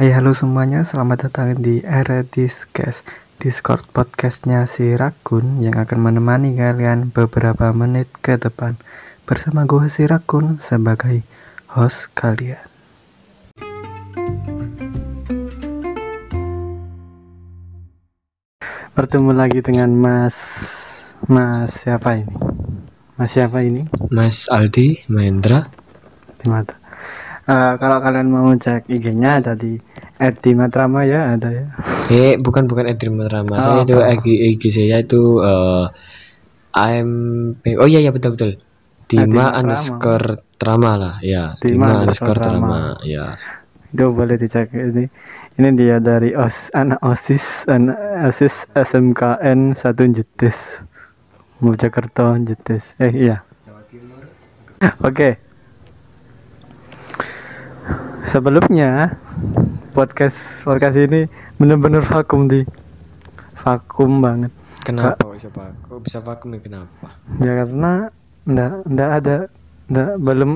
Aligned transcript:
Hai 0.00 0.16
halo 0.16 0.32
semuanya, 0.32 0.80
selamat 0.80 1.28
datang 1.28 1.60
di 1.60 1.84
Era 1.84 2.24
Discuss 2.24 3.04
Discord 3.36 3.84
podcastnya 3.92 4.64
si 4.64 4.96
Rakun 4.96 5.60
yang 5.60 5.76
akan 5.76 6.00
menemani 6.00 6.56
kalian 6.56 7.12
beberapa 7.12 7.68
menit 7.76 8.08
ke 8.24 8.40
depan 8.40 8.80
bersama 9.28 9.68
gue 9.68 9.92
si 9.92 10.08
Rakun 10.08 10.56
sebagai 10.64 11.20
host 11.68 12.08
kalian. 12.16 12.64
Bertemu 18.96 19.36
lagi 19.36 19.60
dengan 19.60 19.92
Mas 19.92 20.36
Mas 21.28 21.76
siapa 21.84 22.24
ini? 22.24 22.32
Mas 23.20 23.36
siapa 23.36 23.60
ini? 23.60 23.84
Mas 24.08 24.48
Aldi 24.48 25.12
Mahendra 25.12 25.68
Di 26.40 26.48
mata. 26.48 26.79
Eh, 27.48 27.72
kalau 27.80 27.98
kalian 28.04 28.28
mau 28.28 28.52
cek 28.52 28.86
IG-nya 28.86 29.40
ada 29.40 29.56
di 29.56 29.80
@dimatrama 30.44 31.02
ya 31.02 31.34
ada 31.34 31.48
ya. 31.48 31.66
eh 32.12 32.36
bukan 32.36 32.68
bukan 32.68 32.84
Edwin 32.86 33.16
Matrama 33.16 33.54
Oh, 33.56 33.64
saya 33.64 33.82
itu? 33.82 33.96
IG, 33.96 34.26
IG 34.54 34.62
saya 34.70 34.96
itu 35.00 35.40
eh 35.40 35.84
AMP 36.70 37.64
oh 37.80 37.88
iya 37.88 37.98
iya 37.98 38.12
betul 38.14 38.36
betul 38.38 38.52
Dima 39.10 39.50
underscore 39.56 40.38
Trama 40.54 40.94
lah 40.94 41.14
ya 41.18 41.58
Dima 41.58 41.90
Dima 41.90 42.06
underscore 42.06 42.38
Trama 42.38 43.00
ya 43.02 43.34
Itu 43.90 44.14
boleh 44.14 44.38
dicek 44.38 44.70
ini. 44.70 45.10
Ini 45.58 45.68
dia 45.74 45.98
dari 45.98 46.30
OS 46.30 46.70
anak 46.70 47.02
OSIS 47.02 47.66
anak 47.66 47.98
OSIS 48.22 48.70
SMKN 48.70 49.74
1 49.74 50.14
Jetis. 50.14 50.86
Mojokerto 51.58 52.38
Jetis. 52.38 52.94
Eh 53.02 53.10
iya. 53.10 53.42
Oke. 55.02 55.49
Sebelumnya 58.26 59.16
podcast 59.96 60.64
podcast 60.68 60.96
ini 61.00 61.24
bener-bener 61.56 62.04
vakum 62.04 62.44
di. 62.44 62.64
Vakum 63.56 64.20
banget. 64.20 64.52
Kenapa 64.84 65.28
bisa 65.32 65.48
vakum? 65.48 65.80
Kok 65.88 66.00
bisa 66.04 66.18
vakum 66.20 66.48
ya 66.56 66.60
kenapa? 66.60 67.08
Ya 67.40 67.52
karena 67.64 67.92
ndak 68.44 68.72
ndak 68.88 69.10
ada 69.20 69.36
ndak 69.88 70.10
belum 70.20 70.50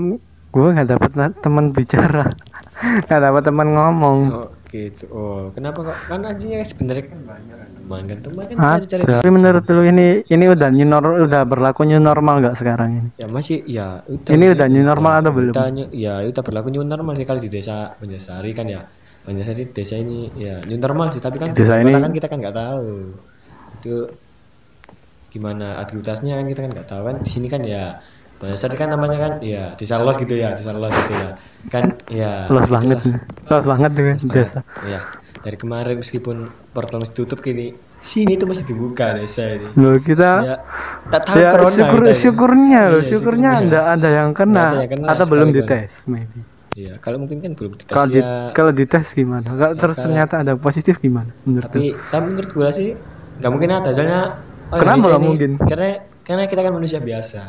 gue 0.53 0.69
nggak 0.77 0.89
dapet 0.93 1.11
na- 1.17 1.37
teman 1.41 1.73
bicara. 1.73 2.29
Nggak 3.07 3.21
dapat 3.23 3.43
teman 3.47 3.69
ngomong. 3.71 4.19
Oh 4.35 4.49
gitu. 4.69 5.07
Oh 5.09 5.49
kenapa 5.55 5.81
kok? 5.89 5.99
Kan 6.11 6.27
anjingnya 6.27 6.67
sebenarnya 6.67 7.07
kan 7.07 7.21
banyak 7.23 7.57
teman 7.85 8.03
kan 8.09 8.19
teman 8.19 8.43
kan 8.49 8.57
cari-cari 8.81 9.03
Tapi 9.05 9.29
menurut 9.29 9.65
lu 9.69 9.83
ini 9.85 10.07
ini 10.25 10.45
udah 10.49 10.69
new 10.69 10.89
normal 10.89 11.21
udah 11.23 11.43
berlaku 11.45 11.85
new 11.85 12.01
normal 12.01 12.41
nggak 12.41 12.57
sekarang 12.57 12.89
ini? 12.95 13.09
ya 13.15 13.27
masih 13.29 13.61
ya 13.63 13.87
udah 14.03 14.33
Ini 14.33 14.45
udah 14.51 14.67
new 14.67 14.81
normal 14.83 15.13
atau 15.21 15.31
belum? 15.31 15.53
udah 15.53 15.69
ya 15.93 16.15
udah 16.25 16.43
berlaku 16.43 16.69
new 16.73 16.81
normal 16.83 17.13
sih 17.13 17.23
kalau 17.23 17.39
di 17.39 17.53
desa 17.53 17.93
Banjarsari 17.95 18.51
kan 18.51 18.67
ya. 18.67 18.81
Banjarsari 19.23 19.69
desa 19.69 19.95
ini 19.95 20.33
ya 20.35 20.65
new 20.65 20.77
normal 20.77 21.13
sih 21.13 21.21
tapi 21.21 21.37
kan 21.37 21.53
desa 21.53 21.77
ini- 21.77 21.93
kan 21.93 22.09
kita 22.11 22.25
kan 22.25 22.41
nggak 22.41 22.57
tahu. 22.57 22.89
Itu 23.77 23.95
gimana 25.29 25.77
aktivitasnya 25.79 26.33
kan 26.35 26.47
kita 26.47 26.61
kan 26.63 26.71
nggak 26.73 26.89
tahu 26.89 27.03
kan. 27.05 27.17
Di 27.21 27.29
sini 27.29 27.47
kan 27.47 27.61
ya 27.61 28.01
Banjarsari 28.35 28.75
kan 28.75 28.89
namanya 28.89 29.19
kan 29.21 29.33
ya 29.41 29.77
desa 29.77 30.01
los 30.01 30.17
gitu 30.17 30.35
ya 30.35 30.57
desa 30.57 30.73
los 30.73 30.89
gitu 30.91 31.13
ya. 31.15 31.31
Kan 31.69 31.85
ya 32.09 32.49
Los 32.49 32.65
banget, 32.67 33.01
los 33.45 33.65
banget 33.65 33.91
dengan 33.93 34.17
desa. 34.31 34.61
ya 34.85 35.01
dari 35.45 35.55
kemarin 35.55 35.97
meskipun 35.97 36.37
portal 36.73 36.99
masih 36.99 37.15
tutup 37.15 37.39
kini 37.39 37.71
sini 38.01 38.35
tuh 38.35 38.45
masih 38.45 38.65
dibuka 38.65 39.13
desa 39.13 39.45
ini 39.51 39.69
Loh 39.77 39.97
kita 39.99 40.31
ya 40.43 40.57
tak 41.07 41.21
tahu 41.23 41.37
ya 41.37 41.49
corona 41.51 41.71
syukur 41.71 42.01
kita 42.01 42.09
ya. 42.09 42.17
syukurnya 42.17 42.81
loh 42.87 42.99
Iya, 42.99 43.09
syukurnya 43.11 43.51
syukurnya. 43.53 43.71
ada 43.71 43.93
ada 43.93 44.09
yang 44.11 44.31
kena, 44.33 44.65
ada 44.67 44.79
yang 44.81 44.91
kena 44.91 45.07
atau 45.07 45.25
belum 45.27 45.49
sekali, 45.49 45.59
dites 45.61 45.93
maybe. 46.07 46.41
Iya, 46.75 46.93
kalau 46.99 47.19
mungkin 47.19 47.39
kan 47.39 47.53
belum 47.53 47.73
dites 47.77 47.87
Kalau 47.89 48.09
di, 48.09 48.19
ya. 48.19 48.51
kalau 48.51 48.73
dites 48.73 49.07
gimana? 49.13 49.47
Kalau 49.47 49.75
terus 49.75 49.95
kalau- 49.95 50.05
ternyata 50.11 50.35
ada 50.41 50.53
positif 50.59 50.99
gimana? 50.99 51.31
Menurut 51.45 51.65
tapi 51.65 51.93
tapi 52.05 52.25
menurut 52.27 52.51
gue 52.51 52.69
sih 52.73 52.89
nggak 53.39 53.51
mungkin 53.53 53.71
ada 53.71 53.89
soalnya 53.91 54.21
orang 54.67 54.81
Kenapa 54.81 55.05
nggak 55.07 55.23
mungkin? 55.23 55.51
Karena 55.61 55.89
karena 56.21 56.43
kita 56.45 56.61
kan 56.61 56.73
manusia 56.73 56.99
biasa. 56.99 57.43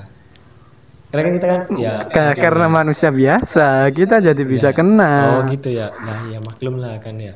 Karena 1.06 1.22
kan 1.22 1.34
kita 1.34 1.48
kan 1.48 1.59
ya 1.75 1.94
Ka- 2.06 2.36
karena 2.36 2.66
manusia 2.68 3.09
biasa 3.09 3.68
kita 3.90 4.19
jadi 4.19 4.44
bisa 4.44 4.69
ya. 4.69 4.75
kena. 4.75 5.14
Oh 5.31 5.42
gitu 5.48 5.69
ya. 5.69 5.96
Nah 5.96 6.28
ya 6.28 6.38
maklum 6.38 6.75
lah 6.78 7.00
kan 7.00 7.16
ya. 7.16 7.34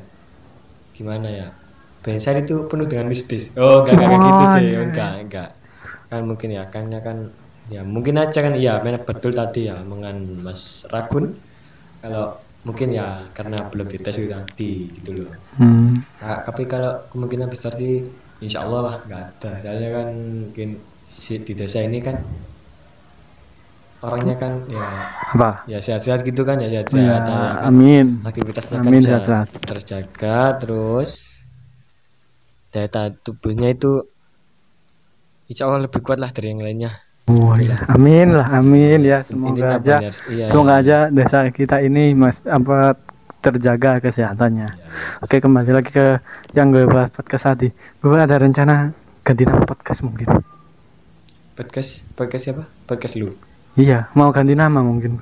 Gimana 1.00 1.28
ya? 1.32 1.48
Besar 2.04 2.36
itu 2.40 2.68
penuh 2.68 2.86
dengan 2.88 3.08
mistis. 3.12 3.52
Oh 3.56 3.80
enggak 3.84 3.96
enggak, 3.96 4.08
enggak 4.08 4.28
gitu 4.28 4.44
Oh, 4.44 4.52
sih. 4.56 4.64
iya. 4.68 4.78
Enggak 4.84 5.12
enggak. 5.24 5.48
Kan 6.10 6.22
mungkin 6.28 6.48
ya 6.52 6.64
kan 6.68 6.84
ya 6.92 7.00
kan 7.00 7.16
ya 7.70 7.80
mungkin 7.86 8.14
aja 8.18 8.38
kan 8.42 8.54
iya 8.58 8.72
benar 8.84 9.00
betul 9.08 9.32
tadi 9.32 9.70
ya 9.70 9.78
mengan 9.86 10.16
Mas 10.44 10.82
Rakun 10.90 11.24
kalau 12.02 12.34
mungkin 12.66 12.88
ya 12.92 13.24
karena 13.32 13.68
belum 13.72 13.86
dites 13.88 14.16
itu 14.20 14.28
nanti 14.28 14.90
gitu 15.00 15.10
loh. 15.24 15.32
Hmm. 15.56 15.96
Nah, 16.20 16.44
tapi 16.44 16.68
kalau 16.68 16.92
kemungkinan 17.12 17.48
besar 17.48 17.72
sih 17.76 18.04
insya 18.44 18.64
Allah 18.64 18.80
lah 18.84 18.96
nggak 19.06 19.22
ada. 19.40 19.50
Soalnya 19.64 19.90
kan 19.96 20.08
mungkin 20.48 20.68
si, 21.04 21.40
di 21.40 21.52
desa 21.56 21.80
ini 21.80 21.98
kan 22.04 22.16
orangnya 24.00 24.36
kan 24.36 24.52
ya 24.66 24.84
Apa? 25.30 25.50
ya 25.64 25.78
sehat-sehat 25.78 26.24
gitu 26.24 26.42
kan 26.42 26.56
ya 26.56 26.66
Ya, 26.66 26.80
sehat-sehat. 26.80 27.22
ya 27.22 27.28
kan. 27.28 27.68
amin. 27.68 28.06
Aktivitasnya 28.24 28.76
kan 28.76 28.86
Amin, 28.86 29.00
bisa 29.00 29.08
sehat-sehat. 29.14 29.46
terjaga 29.60 30.38
terus 30.56 31.10
daya 32.70 32.86
tahan 32.86 33.12
tubuhnya 33.20 33.68
itu 33.70 34.06
insya 35.46 35.66
Allah 35.66 35.84
lebih 35.84 36.00
kuat 36.00 36.16
lah 36.16 36.30
dari 36.30 36.50
yang 36.50 36.62
lainnya. 36.62 36.90
Oh 37.26 37.54
ya, 37.54 37.78
amin 37.86 38.34
lah, 38.34 38.46
amin 38.56 39.02
ya. 39.02 39.22
Semoga 39.22 39.50
Intinya 39.52 39.74
aja, 39.76 39.96
benar. 39.98 40.14
Iya, 40.26 40.46
semoga 40.48 40.72
iya. 40.72 40.80
aja 40.82 40.96
desa 41.10 41.38
kita 41.50 41.76
ini 41.78 42.14
mas 42.14 42.42
apa 42.42 42.94
terjaga 43.38 43.98
kesehatannya. 43.98 44.66
Oke 45.20 45.38
kembali 45.38 45.70
lagi 45.70 45.90
ke 45.90 46.18
yang 46.54 46.70
gue 46.70 46.86
bahas 46.86 47.10
podcast 47.10 47.44
tadi. 47.46 47.68
Gue 47.98 48.14
ada 48.14 48.34
rencana 48.34 48.90
ganti 49.20 49.42
nama 49.44 49.62
podcast 49.62 50.02
mungkin. 50.02 50.26
Podcast 51.54 52.06
podcast 52.14 52.42
siapa? 52.46 52.64
Podcast 52.86 53.14
lu. 53.18 53.49
Iya, 53.76 54.10
mau 54.12 54.30
ganti 54.30 54.54
nama 54.54 54.80
mungkin. 54.82 55.20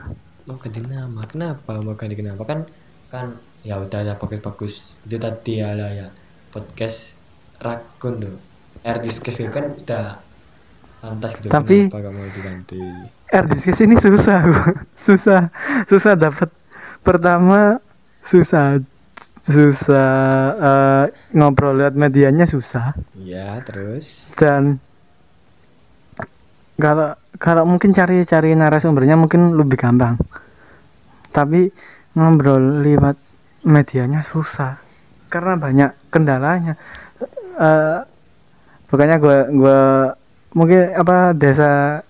mau 0.48 0.56
ganti 0.56 0.80
nama 0.80 1.28
kenapa 1.28 1.76
mau 1.84 1.92
ganti 1.92 2.16
kenapa 2.16 2.40
kan 2.42 2.64
kan 3.12 3.26
ya 3.60 3.76
udah 3.76 4.00
ada 4.00 4.16
podcast 4.16 4.40
bagus. 4.40 4.74
Itu 5.04 5.20
tadi 5.20 5.60
ya 5.60 5.76
lah 5.76 5.92
ya. 5.92 6.08
Podcast 6.48 7.12
rakun 7.60 8.14
loh. 8.18 8.36
Air 8.80 9.04
discuss 9.04 9.36
kan 9.50 9.76
udah 9.76 10.16
pantas 10.98 11.30
gitu 11.36 11.52
Tapi- 11.52 11.92
kenapa 11.92 12.00
gak 12.00 12.14
mau 12.14 12.26
diganti? 12.32 12.80
R 13.28 13.44
discuss 13.44 13.84
ini 13.84 14.00
susah, 14.00 14.40
susah, 14.96 15.52
susah 15.84 16.12
dapat. 16.16 16.48
Pertama 17.04 17.76
susah, 18.24 18.80
susah 19.44 20.10
eh, 20.56 21.04
ngobrol 21.36 21.76
lihat 21.76 21.92
medianya 21.92 22.48
susah. 22.48 22.96
iya 23.14 23.60
terus? 23.60 24.32
Dan 24.32 24.80
kalau 26.78 27.10
kalau 27.38 27.62
mungkin 27.66 27.90
cari 27.90 28.22
cari 28.22 28.54
narasumbernya 28.54 29.18
mungkin 29.18 29.58
lebih 29.58 29.78
gampang. 29.78 30.14
Tapi 31.34 31.70
ngobrol 32.14 32.82
lewat 32.82 33.18
medianya 33.66 34.22
susah 34.22 34.78
karena 35.28 35.58
banyak 35.58 35.90
kendalanya. 36.08 36.78
Eh 37.58 37.98
pokoknya 38.88 39.18
gue 39.18 39.38
gue 39.58 39.80
mungkin 40.56 40.80
apa 40.96 41.36
desa 41.36 42.00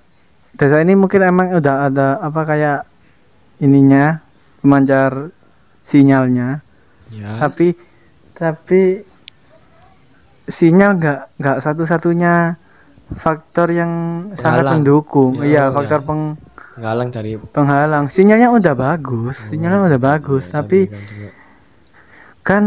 desa 0.55 0.79
ini 0.85 0.95
mungkin 0.95 1.25
emang 1.25 1.57
udah 1.59 1.91
ada 1.91 2.21
apa 2.23 2.41
kayak 2.45 2.81
ininya 3.65 4.21
pemancar 4.61 5.33
sinyalnya. 5.89 6.61
Ya. 7.09 7.41
Tapi 7.41 7.73
tapi 8.37 9.03
sinyal 10.49 11.01
nggak 11.01 11.21
nggak 11.41 11.59
satu-satunya 11.65 12.57
faktor 13.15 13.69
yang 13.71 13.93
sangat 14.35 14.65
Penghalang. 14.65 14.75
mendukung 14.81 15.33
Ya, 15.41 15.45
iya 15.45 15.63
oh, 15.69 15.75
faktor 15.75 16.01
ya. 16.01 16.07
peng 16.07 16.23
ngalang 16.79 17.09
dari 17.11 17.33
penghalang 17.41 18.05
sinyalnya 18.07 18.49
udah 18.53 18.75
bagus 18.75 19.51
sinyalnya 19.51 19.89
udah 19.89 20.01
bagus 20.01 20.45
ya, 20.47 20.63
tapi 20.63 20.87
kan 20.87 21.03
juga. 21.03 21.29
kan 22.41 22.65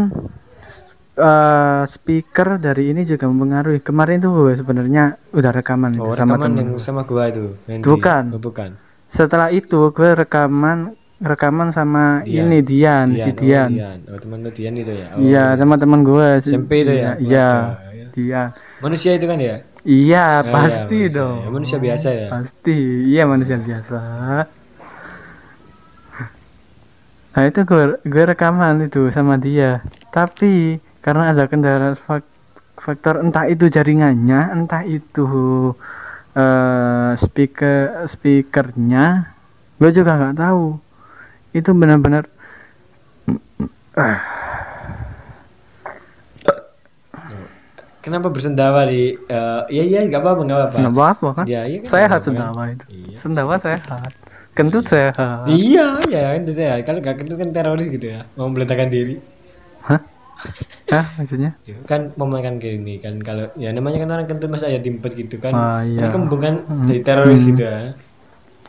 eh, 1.14 1.82
speaker 1.86 2.48
dari 2.56 2.92
ini 2.92 3.02
juga 3.02 3.24
mempengaruhi 3.24 3.80
kemarin 3.80 4.20
tuh 4.20 4.30
gue 4.32 4.52
sebenarnya 4.54 5.04
udah 5.30 5.50
rekaman 5.52 5.96
itu 5.96 6.02
oh 6.02 6.12
sama 6.12 6.36
rekaman 6.36 6.44
temen 6.44 6.56
yang 6.58 6.70
sama 6.76 7.02
gua 7.04 7.28
itu 7.28 7.56
di- 7.64 7.80
Bukan. 7.80 8.24
oh, 8.32 8.40
bukan 8.40 8.70
setelah 9.06 9.48
itu 9.48 9.92
gue 9.92 10.10
rekaman 10.12 10.92
rekaman 11.22 11.70
sama 11.70 12.20
Dian. 12.26 12.50
ini 12.50 12.58
Dian, 12.60 13.08
si 13.14 13.30
oh, 13.30 13.34
Dian 13.36 13.70
Dian. 13.70 13.98
oh 14.10 14.18
teman 14.18 14.42
lu 14.42 14.50
Dian 14.50 14.74
itu 14.74 14.92
ya 14.92 15.06
oh, 15.14 15.18
iya 15.20 15.44
teman-teman 15.54 16.00
gue 16.02 16.26
SMP 16.42 16.82
itu 16.82 16.92
ya? 16.92 17.14
iya 17.16 17.48
ya. 17.88 18.06
iya 18.12 18.42
manusia 18.82 19.14
itu 19.14 19.24
kan 19.24 19.38
ya 19.38 19.62
Iya, 19.82 20.24
Oh, 20.40 20.46
iya, 20.46 20.52
pasti 20.54 20.98
manusia. 20.98 21.16
dong. 21.18 21.38
Ya, 21.42 21.48
manusia 21.50 21.78
biasa 21.82 22.08
ya? 22.14 22.26
Pasti, 22.30 22.78
iya 23.12 23.22
manusia 23.26 23.56
biasa. 23.58 23.98
Nah 27.32 27.44
itu 27.48 27.60
gue, 27.64 27.84
gue 28.04 28.24
rekaman 28.28 28.84
itu 28.86 29.08
sama 29.08 29.40
dia. 29.40 29.80
Tapi 30.12 30.76
karena 31.00 31.32
ada 31.32 31.44
kendala 31.48 31.96
fak- 31.96 32.28
faktor 32.76 33.24
entah 33.24 33.48
itu 33.48 33.66
jaringannya, 33.72 34.52
entah 34.52 34.82
itu 34.84 35.26
eh, 36.36 37.12
speaker 37.16 38.04
speakernya, 38.08 39.32
gue 39.80 39.90
juga 39.92 40.12
nggak 40.18 40.36
tahu. 40.38 40.66
Itu 41.56 41.70
benar-benar 41.76 42.24
kenapa 48.02 48.26
bersendawa 48.28 48.84
di 48.90 49.14
eh, 49.14 49.62
iya 49.70 49.82
iya 49.86 50.00
nggak 50.10 50.20
apa-apa 50.20 50.42
nggak 50.42 50.58
apa-apa. 50.58 50.76
Nggak 50.82 50.94
apa-apa 50.98 51.28
kan? 51.38 51.44
Ya, 51.46 51.62
iya 51.64 51.78
kan, 51.80 51.88
sehat 51.88 52.02
nggak 52.02 52.10
apa-apa 52.10 52.26
sendawa 52.26 52.62
kan? 52.62 52.74
itu. 52.74 52.86
Iya. 52.90 53.16
sendawa 53.16 53.54
sehat. 53.56 54.12
Kentut 54.52 54.84
sehat. 54.90 55.46
Iya 55.48 55.86
iya 56.10 56.22
itu 56.36 56.52
saya 56.52 56.82
kalau 56.82 56.98
nggak 57.00 57.16
kentut 57.22 57.38
kan 57.38 57.48
teroris 57.54 57.88
gitu 57.88 58.06
ya 58.10 58.26
mau 58.34 58.50
meletakkan 58.50 58.90
diri. 58.90 59.22
Hah? 59.86 60.02
Hah, 60.90 61.06
maksudnya? 61.16 61.54
Kan 61.86 62.10
memakan 62.18 62.58
gini 62.58 62.98
kan 62.98 63.22
kalau 63.22 63.46
ya 63.54 63.70
namanya 63.70 64.02
kan 64.02 64.10
orang 64.10 64.26
kentut 64.26 64.50
masa 64.50 64.66
ya 64.66 64.82
dimpet 64.82 65.14
gitu 65.14 65.38
kan? 65.38 65.54
Ah, 65.54 65.80
iya. 65.86 66.10
kan 66.10 66.18
kembung 66.18 66.42
kan 66.42 66.54
dari 66.90 67.00
teroris 67.00 67.46
gitu 67.46 67.62
ya. 67.62 67.94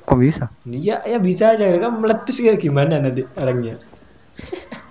Kok 0.05 0.17
bisa? 0.21 0.53
Iya 0.69 1.01
ya 1.09 1.17
bisa 1.17 1.57
aja. 1.57 1.65
Kan 1.81 1.97
meletus 1.97 2.37
kayak 2.37 2.61
gimana 2.61 3.01
nanti 3.01 3.25
orangnya 3.35 3.81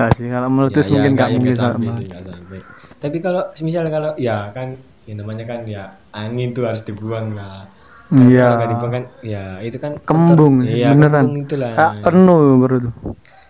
Gak 0.00 0.10
sih. 0.16 0.26
Kalau 0.26 0.48
meletus 0.48 0.80
Ya, 0.80 0.88
ya, 0.88 0.92
mungkin 0.96 1.10
nggak, 1.12 1.20
gak 1.20 1.28
ya, 1.28 1.36
mungkin 1.36 1.54
sampai 1.54 1.88
sih, 1.92 2.06
sampai. 2.08 2.58
tapi 2.96 3.16
kalau 3.18 3.42
misalnya 3.60 3.90
kalau 3.90 4.10
ya 4.16 4.38
kan 4.50 4.68
ya 5.04 5.14
namanya 5.16 5.44
kan 5.44 5.60
ya 5.64 5.82
angin 6.10 6.52
tuh 6.52 6.64
harus 6.64 6.80
dibuang 6.82 7.32
lah. 7.32 7.64
Iya. 8.10 8.58
kalau 8.58 8.68
dibuang 8.68 8.92
kan 8.92 9.04
ya 9.22 9.44
itu 9.62 9.78
kan 9.78 9.92
kembung 10.02 10.54
kotor. 10.60 10.72
iya 10.72 10.88
beneran. 10.90 11.24
kembung 11.24 11.44
itulah. 11.44 11.72
Ah, 11.76 11.92
penuh 12.00 12.40
baru 12.58 12.76
tuh 12.88 12.92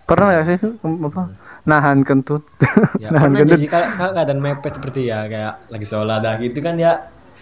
pernah 0.05 0.27
gak 0.35 0.45
sih 0.45 0.57
apa? 0.83 1.21
Nahan 1.61 1.97
kentut. 2.01 2.43
Ya 2.97 3.09
nahan 3.13 3.31
kentut. 3.37 3.57
sih. 3.57 3.69
Kalau, 3.69 3.87
kalau 3.95 4.11
keadaan 4.13 4.39
mepet 4.39 4.71
seperti 4.75 5.01
ya 5.07 5.25
kayak 5.25 5.53
lagi 5.69 5.85
sholat 5.85 6.19
dah 6.19 6.35
gitu 6.37 6.59
kan 6.59 6.75
ya 6.75 6.93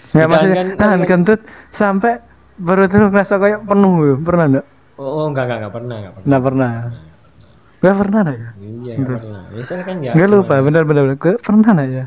ya 0.09 0.25
maksudnya 0.25 0.55
kan, 0.57 0.67
nahan 0.77 1.01
kan- 1.03 1.09
kentut 1.09 1.39
sampai 1.69 2.19
baru 2.57 2.87
tuh 2.87 3.07
ngerasa 3.07 3.35
kayak 3.37 3.59
penuh 3.63 3.95
ya. 4.03 4.15
pernah 4.19 4.45
enggak 4.49 4.65
oh, 4.97 5.09
oh 5.21 5.25
enggak 5.29 5.43
enggak 5.47 5.57
enggak 5.63 5.73
pernah 5.75 5.95
enggak 5.99 6.13
pernah. 6.15 6.27
Nggak 6.27 6.43
pernah 6.43 6.71
Gak 7.79 7.95
pernah 7.95 8.19
enggak 8.27 8.37
ya? 8.37 8.49
Iya 8.59 8.93
enggak 8.99 9.17
pernah. 9.23 9.41
Kan 9.87 9.97
ya 10.03 10.11
Gak 10.11 10.27
lupa 10.27 10.53
gimana? 10.55 10.65
benar 10.67 10.83
benar 10.83 11.03
benar. 11.07 11.17
Gue 11.19 11.33
pernah 11.39 11.71
enggak 11.71 11.87
ya? 11.87 12.05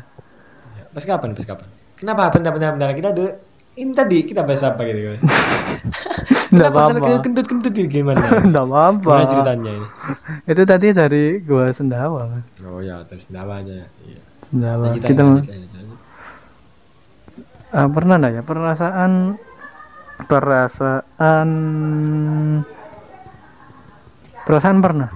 Ya, 0.77 0.83
pas 0.93 1.03
kapan 1.05 1.29
pas 1.33 1.45
kapan? 1.45 1.67
Kenapa? 1.97 2.23
Bentar 2.35 2.91
kita 2.93 3.09
tuh 3.15 3.29
ini 3.73 3.89
tadi 3.89 4.17
kita 4.21 4.45
bahas 4.45 4.61
apa 4.61 4.85
gitu 4.85 5.17
kan 5.17 5.19
Nggak 6.53 6.69
kenapa 6.69 6.85
sampai 6.85 7.01
apa-apa. 7.01 7.17
ke 7.17 7.25
kentut 7.25 7.45
kentut 7.49 7.73
gitu 7.73 7.89
gimana? 7.89 8.21
Enggak 8.45 8.65
apa-apa. 8.69 9.01
Gimana 9.01 9.31
ceritanya 9.33 9.71
ini? 9.73 9.87
Itu 10.45 10.61
tadi 10.69 10.87
dari 10.93 11.23
gua 11.41 11.65
sendawa 11.73 12.21
kan 12.29 12.43
oh 12.69 12.79
ya 12.85 13.01
terus 13.09 13.25
kenapa 13.33 13.65
aja 13.65 13.73
ya. 13.73 13.87
Iya. 14.05 14.21
Sendawa. 14.45 14.83
Lanjut, 14.93 15.01
kita 15.01 15.21
lanjut, 15.25 15.45
lanjut, 15.49 15.71
lanjut. 15.73 15.99
Ah, 17.73 17.87
pernah 17.89 18.15
enggak 18.21 18.31
ya? 18.37 18.41
Perasaan 18.45 19.11
perasaan 20.29 21.49
perasaan 24.45 24.77
pernah 24.85 25.09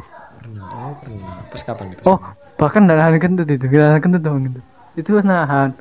oh 0.78 0.94
pernah. 1.02 1.42
Pas 1.50 1.62
kapan 1.66 1.86
pas 1.98 2.06
oh 2.06 2.20
bahkan 2.62 2.86
nahan 2.86 3.18
kentut 3.18 3.50
itu 3.50 3.66
nahan 3.66 3.98
kentut 3.98 4.22
dong 4.22 4.46
gitu 4.46 4.62
itu 4.98 5.10
nahan. 5.26 5.74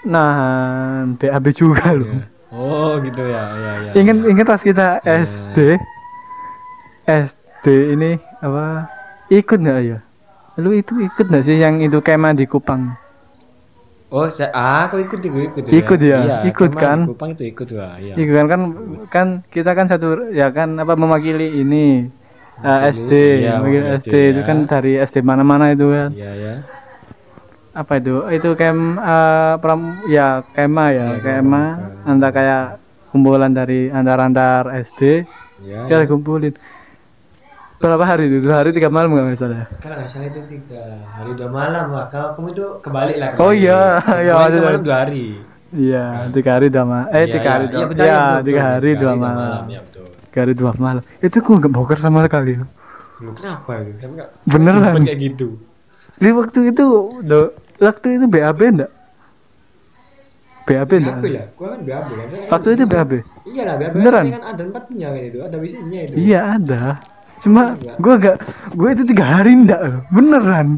Nahan 0.00 1.20
BAB 1.20 1.44
juga 1.52 1.92
loh 1.92 2.08
kapan? 2.08 2.24
oh 2.56 2.96
gitu 3.04 3.22
ya 3.28 3.42
ya 3.52 3.72
ya 3.84 3.90
ingat 4.00 4.16
ya. 4.16 4.26
ingat 4.32 4.46
pas 4.48 4.62
kita 4.64 4.86
SD 5.04 5.76
SD 7.04 7.66
ini 7.96 8.16
apa 8.40 8.88
ikut 9.28 9.58
nggak 9.60 9.78
ya? 9.84 9.98
Lu 10.58 10.72
itu 10.74 10.98
ikut 11.00 11.26
nggak 11.30 11.44
sih 11.44 11.56
yang 11.60 11.80
itu 11.80 12.00
kemah 12.00 12.32
di 12.36 12.44
Kupang? 12.44 12.96
Oh 14.10 14.26
saya 14.26 14.50
ah 14.50 14.90
aku 14.90 14.98
ikut 15.06 15.22
ikut 15.22 15.38
ikut 15.54 15.64
Ikut 15.70 16.00
ya? 16.02 16.18
iya, 16.26 16.36
Ikut 16.50 16.74
kemarin 16.74 16.82
kan? 16.82 16.98
Kupang 17.14 17.30
itu 17.38 17.44
ikut 17.46 17.68
iya. 17.70 18.14
Iya 18.18 18.24
kan 18.42 18.46
kan 18.50 18.60
kan 19.06 19.26
kita 19.54 19.70
kan 19.78 19.86
satu 19.86 20.34
ya 20.34 20.50
kan 20.50 20.74
apa 20.82 20.98
mewakili 20.98 21.62
ini 21.62 22.10
eh, 22.60 22.68
Mewakili, 22.68 22.90
SD, 22.92 23.12
iya, 23.38 23.52
mewakili 23.56 23.80
mewakili 23.80 23.96
SD, 23.96 24.06
SD, 24.06 24.14
itu 24.30 24.40
ya. 24.40 24.46
kan 24.46 24.56
dari 24.64 24.92
SD 24.98 25.16
mana-mana 25.20 25.64
itu 25.68 25.86
kan. 25.88 26.10
iya 26.12 26.30
ya 26.34 26.54
Apa 27.72 27.92
itu? 27.96 28.26
Itu 28.28 28.48
kem 28.52 28.78
eh, 28.96 29.54
pram 29.56 29.80
ya 30.06 30.42
kema 30.48 30.86
ya, 30.90 31.06
Iya, 31.10 31.22
kema 31.22 31.62
antara 32.02 32.32
kayak 32.32 32.62
kumpulan 33.08 33.50
dari 33.50 33.88
antar-antar 33.88 34.74
SD 34.82 35.22
ya, 35.62 35.86
ya 35.86 35.98
ya. 35.98 36.06
kumpulin. 36.06 36.54
Berapa 37.80 38.04
hari 38.04 38.28
itu? 38.28 38.44
Dua 38.44 38.60
hari 38.60 38.76
tiga 38.76 38.92
malam 38.92 39.08
nggak 39.10 39.32
salah. 39.34 39.64
kalau 39.80 39.96
nggak 39.96 40.10
salah 40.10 40.28
itu 40.28 40.40
tiga 40.44 40.82
hari 41.10 41.32
dua 41.32 41.48
malam 41.48 41.88
wah 41.88 42.06
kalau 42.06 42.36
kamu 42.36 42.48
itu 42.52 42.66
kebalik 42.78 43.16
lah 43.16 43.28
Oh 43.32 43.48
kebalik. 43.48 43.60
iya, 43.64 43.80
iya, 44.20 44.32
Kemarin 44.36 44.52
ada- 44.52 44.66
malam 44.68 44.82
dua 44.84 44.96
hari 45.00 45.26
Iya, 45.70 46.04
tiga 46.34 46.50
hari 46.58 46.66
dua 46.68 46.84
malam. 46.84 47.06
Eh 47.08 47.16
Iya, 47.16 47.32
tiga 47.32 47.48
hari 47.48 47.64
iya, 47.64 47.70
dua. 47.70 47.78
iya, 47.78 47.86
betul, 47.88 48.04
Iya, 48.04 48.20
tiga 48.42 48.62
hari 48.68 48.90
dua 48.92 49.00
dua 49.00 49.12
malam. 49.16 49.62
ya 49.70 49.80
betul 49.80 50.06
Hari 50.32 50.52
dua 50.52 50.72
malam. 50.76 51.02
Itu 51.18 51.40
gua 51.40 51.58
nggak 51.58 51.72
boker 51.72 51.98
sama 51.98 52.22
sekali. 52.22 52.54
Lu 53.20 53.30
kenapa 53.34 53.82
itu 53.82 54.00
Kenapa 54.00 54.32
Beneran. 54.46 55.02
kayak 55.02 55.20
gitu 55.20 55.48
Di 56.16 56.30
waktu 56.30 56.60
itu, 56.68 56.84
do, 57.20 57.40
waktu 57.78 58.06
itu 58.16 58.24
BAB 58.26 58.60
enggak? 58.70 58.92
BAB 60.64 60.90
enggak? 60.94 61.16
BAB 61.16 61.26
lah 61.28 61.46
gua 61.52 61.68
kan 61.68 61.80
BAB 61.82 62.08
kan 62.08 62.26
Waktu 62.48 62.68
itu 62.70 62.84
BAB? 62.86 63.12
iya 63.46 63.62
lah 63.64 63.74
BAB 63.76 63.92
Beneran? 63.94 64.24
kan 64.30 64.44
ada 64.46 64.62
empatnya 64.62 65.08
kan 65.08 65.22
itu 65.22 65.38
ada 65.40 65.56
wisinya 65.58 65.98
itu 66.00 66.14
Iya 66.16 66.40
ada. 66.56 66.82
Cuma 67.40 67.62
Enggak. 67.74 67.96
gua 67.98 68.14
gak, 68.16 68.36
gua 68.72 68.88
itu 68.90 69.02
tiga 69.04 69.24
hari 69.26 69.50
enggak 69.52 69.80
loh. 69.82 70.02
Beneran. 70.08 70.68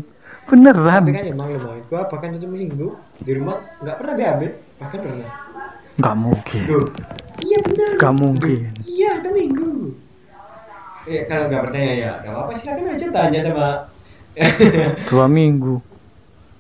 Beneran. 0.43 1.03
tapi 1.03 1.13
kan 1.13 1.25
emang 1.29 1.49
lemah 1.51 1.75
gua 1.87 2.01
bahkan 2.07 2.29
satu 2.31 2.47
minggu 2.47 2.89
di 3.19 3.33
rumah 3.33 3.57
nggak 3.79 3.97
pernah 3.97 4.15
BAB 4.15 4.43
bahkan 4.79 4.99
pernah 4.99 5.31
Gak 5.99 6.17
mungkin. 6.17 6.63
Tuh. 6.65 6.87
iya 7.41 7.59
bener 7.61 7.91
Gak 7.97 8.15
mungkin. 8.15 8.71
iya 8.83 9.19
satu 9.19 9.31
minggu 9.31 9.93
Eh, 11.03 11.27
kalau 11.27 11.51
nggak 11.51 11.67
percaya 11.67 11.93
ya 11.93 12.11
nggak 12.17 12.31
apa-apa 12.31 12.53
silakan 12.55 12.87
aja 12.89 13.07
tanya 13.11 13.41
sama 13.43 13.67
Dua 15.11 15.27
minggu. 15.27 15.83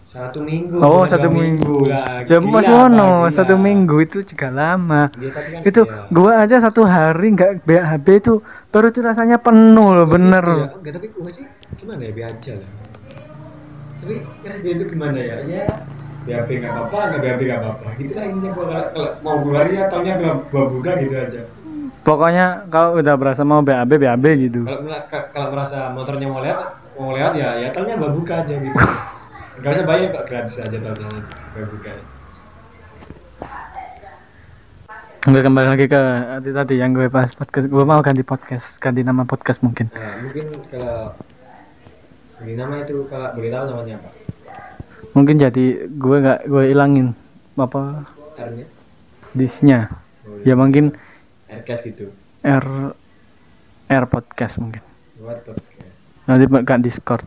satu 0.04 0.42
minggu 0.42 0.76
Oh 0.76 1.06
satu 1.06 1.24
dua 1.24 1.38
minggu. 1.38 1.88
lah 1.88 2.20
Ya 2.22 2.36
Gila, 2.36 2.50
Mas 2.50 2.66
Wono 2.66 3.10
satu 3.30 3.54
minggu 3.56 3.96
itu 3.98 4.20
juga 4.22 4.50
lama. 4.50 5.08
Tapi 5.08 5.30
kan 5.30 5.60
Itu 5.62 5.86
ya. 5.86 6.04
gua 6.10 6.32
aja 6.42 6.58
satu 6.58 6.82
hari 6.82 7.32
nggak 7.32 7.64
BAB 7.64 8.06
itu 8.12 8.42
baru 8.68 8.90
itu 8.90 9.00
rasanya 9.00 9.38
penuh 9.38 9.94
loh 9.94 10.04
bener. 10.04 10.44
Ya. 10.44 10.68
Enggak, 10.74 10.92
tapi 10.92 11.06
gue 11.08 11.30
sih 11.30 11.46
gimana 11.78 12.02
ya, 12.02 12.12
biar 12.12 12.28
aja 12.34 12.52
lah. 12.52 12.70
Tapi 14.02 14.14
dia 14.58 14.72
itu 14.74 14.84
gimana 14.84 15.16
ya? 15.16 15.36
Ya, 15.46 15.64
BAB 16.22 16.48
nggak 16.62 16.72
apa-apa, 16.72 16.98
nggak 17.10 17.22
BAB 17.22 17.40
nggak 17.42 17.60
apa-apa. 17.60 17.86
Gitu 17.98 18.12
lah 18.14 18.24
intinya 18.30 18.50
gua 18.54 18.64
kalau, 18.94 19.10
mau 19.26 19.36
keluar 19.42 19.66
ya 19.66 19.82
taunya 19.90 20.14
gua, 20.18 20.32
gua 20.48 20.64
buka 20.70 20.90
gitu 21.02 21.14
aja. 21.18 21.42
Pokoknya 22.02 22.46
kalau 22.70 22.98
udah 22.98 23.14
berasa 23.14 23.42
mau 23.42 23.62
BAB 23.62 23.90
BAB 23.98 24.24
gitu. 24.38 24.60
Kalau 24.66 25.48
merasa 25.50 25.90
motornya 25.90 26.26
mau 26.30 26.42
lewat, 26.42 26.68
mau 26.98 27.10
lewat 27.14 27.34
ya, 27.34 27.48
ya 27.62 27.68
taunya 27.74 27.98
gua 27.98 28.10
buka 28.14 28.46
aja 28.46 28.54
gitu. 28.54 28.78
Gak 29.62 29.78
usah 29.78 29.84
bayar 29.84 30.08
kok 30.16 30.24
gratis 30.30 30.56
aja 30.62 30.78
taunya 30.78 31.06
gua 31.54 31.66
buka. 31.66 31.92
Nggak 35.22 35.42
kembali 35.46 35.68
lagi 35.70 35.86
ke 35.86 36.00
tadi 36.02 36.50
tadi 36.50 36.74
yang 36.82 36.90
gue 36.98 37.06
bahas 37.06 37.30
podcast. 37.38 37.70
Gue 37.70 37.86
mau 37.86 38.02
ganti 38.02 38.26
podcast, 38.26 38.82
ganti 38.82 39.06
nama 39.06 39.22
podcast 39.22 39.62
mungkin. 39.62 39.86
Nah, 39.94 40.18
mungkin 40.18 40.50
kalau 40.66 41.14
beri 42.42 42.58
nama 42.58 42.82
itu 42.82 43.06
kalau 43.06 43.30
boleh 43.38 43.50
tahu 43.54 43.64
namanya 43.70 44.02
apa? 44.02 44.10
Mungkin 45.12 45.36
jadi 45.36 45.86
gue 45.88 46.16
nggak 46.24 46.48
gue 46.48 46.64
ilangin 46.72 47.12
apa 47.56 48.08
R-nya? 48.40 48.66
disnya. 49.36 49.92
Oh, 50.24 50.40
Ya 50.44 50.56
mungkin 50.56 50.96
Rcast 51.52 51.84
gitu. 51.84 52.08
R 52.40 52.66
R 53.86 54.04
podcast 54.08 54.56
mungkin. 54.56 54.80
Podcast. 55.20 55.60
Nanti 56.24 56.44
bukan 56.48 56.80
Discord. 56.80 57.24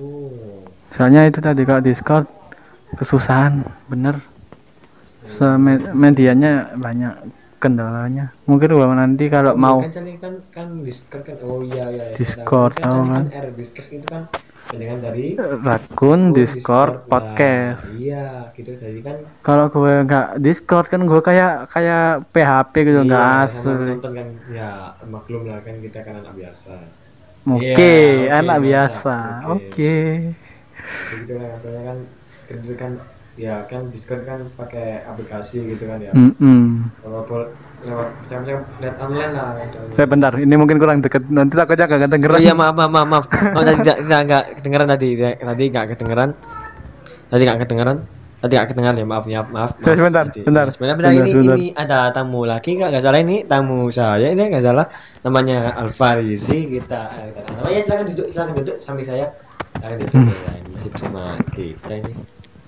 Oh. 0.00 0.64
Soalnya 0.96 1.28
itu 1.28 1.38
tadi 1.44 1.62
kalau 1.68 1.84
Discord 1.84 2.24
kesusahan, 2.96 3.62
bener. 3.92 4.18
Seme- 5.28 5.92
medianya 5.92 6.74
banyak 6.74 7.12
kendalanya. 7.60 8.32
Mungkin 8.48 8.72
kalau 8.72 8.96
nanti 8.96 9.28
kalau 9.28 9.52
mau 9.52 9.84
kan 9.84 9.92
kan 10.16 10.34
kan 10.48 10.68
Discord 10.80 11.22
kan 11.28 11.36
oh 11.44 11.60
iya 11.60 11.92
iya 11.92 12.04
iya. 12.10 12.16
Discord, 12.16 12.74
kan, 12.80 13.04
kan? 13.04 13.24
kan 13.28 13.44
R 13.44 13.52
Discord 13.52 13.88
itu 13.92 14.06
kan 14.08 14.24
dengan 14.70 14.98
dari 15.00 15.34
Rakun 15.34 16.30
oh, 16.30 16.32
Discord 16.32 16.94
lah. 16.96 17.06
podcast. 17.08 17.98
iya 17.98 18.48
gitu 18.54 18.70
jadi 18.72 19.00
kan 19.02 19.16
Kalau 19.42 19.66
gue 19.66 19.94
nggak 20.06 20.38
Discord 20.38 20.86
kan 20.86 21.02
gue 21.02 21.20
kayak 21.20 21.66
kayak 21.68 22.30
PHP 22.30 22.72
gitu 22.84 23.00
nggak 23.02 23.26
iya, 23.26 23.44
asli. 23.44 23.90
nonton 23.90 24.12
kan 24.14 24.28
ya 24.48 24.70
maklum 25.04 25.42
lah 25.44 25.58
kan 25.60 25.74
kita 25.74 25.98
kan 26.00 26.14
anak 26.18 26.34
biasa 26.34 26.74
Oke, 27.40 27.64
Iya, 27.64 27.72
oke, 27.72 27.94
anak 28.36 28.44
mantap. 28.52 28.68
biasa. 28.68 29.16
Oke. 29.48 29.56
Oke. 29.64 29.96
begitu 31.10 31.32
lah 31.34 31.48
katanya 31.56 31.82
kan 31.82 31.96
kan 32.76 32.92
ya 33.34 33.54
kan 33.64 33.82
Discord 33.88 34.22
kan 34.22 34.40
pakai 34.54 35.00
aplikasi 35.02 35.72
gitu 35.72 35.88
kan 35.88 35.98
ya 35.98 36.12
Mm-mm. 36.12 36.92
kalau 37.00 37.24
pol- 37.24 37.52
lewat 37.82 38.08
macam-macam 38.12 38.56
lihat 38.76 38.94
online 38.98 39.32
lah 39.32 39.46
contohnya. 39.66 39.96
Eh 39.96 40.06
bentar, 40.06 40.32
ini 40.34 40.54
mungkin 40.54 40.76
kurang 40.76 40.98
deket. 41.00 41.22
Nanti 41.26 41.54
takutnya 41.54 41.84
gak 41.84 41.96
Oh 41.96 42.02
kedengeran. 42.04 42.38
iya 42.38 42.52
maaf 42.52 42.74
maaf 42.74 42.90
maaf 42.90 43.08
maaf. 43.08 43.24
Oh, 43.50 43.62
tadi 43.62 43.78
tidak 43.80 43.96
tidak 44.02 44.20
nggak 44.22 44.44
kedengeran 44.56 44.86
tadi 44.88 45.08
tadi 45.16 45.64
nggak 45.66 45.86
kedengeran. 45.90 46.30
Tadi 47.26 47.42
nggak 47.42 47.58
kedengeran. 47.62 47.96
Tadi 48.36 48.52
nggak 48.52 48.68
kedengeran 48.68 48.96
ya 48.96 49.06
maaf 49.06 49.24
ya 49.26 49.40
maaf. 49.42 49.50
maaf. 49.50 49.70
Sebentar, 49.90 50.24
Tadi. 50.26 50.40
bentar, 50.42 50.66
Sebentar, 50.68 50.94
bentar, 50.94 51.10
bentar, 51.10 51.26
ini 51.26 51.32
bentar. 51.34 51.56
ini 51.56 51.66
ada 51.74 51.98
tamu 52.10 52.40
lagi 52.42 52.70
nggak 52.74 52.88
nggak 52.90 53.02
salah 53.02 53.20
ini 53.20 53.36
tamu 53.44 53.78
saya 53.88 54.26
ini 54.28 54.42
nggak 54.46 54.64
salah 54.64 54.86
namanya 55.20 55.58
Alfarisi 55.74 56.58
kita. 56.70 57.00
eh, 57.14 57.28
kita- 57.30 57.52
Namanya 57.54 57.80
silakan 57.82 58.04
duduk 58.08 58.26
silakan 58.30 58.54
duduk 58.56 58.76
samping 58.78 59.06
saya. 59.06 59.26
Silakan 59.74 59.96
duduk 59.98 60.12
Hmm. 60.14 60.28
ya 60.28 60.52
ini. 60.54 60.68
masih 60.74 60.90
bersama 60.90 61.22
kita 61.50 61.92
ini 61.94 62.12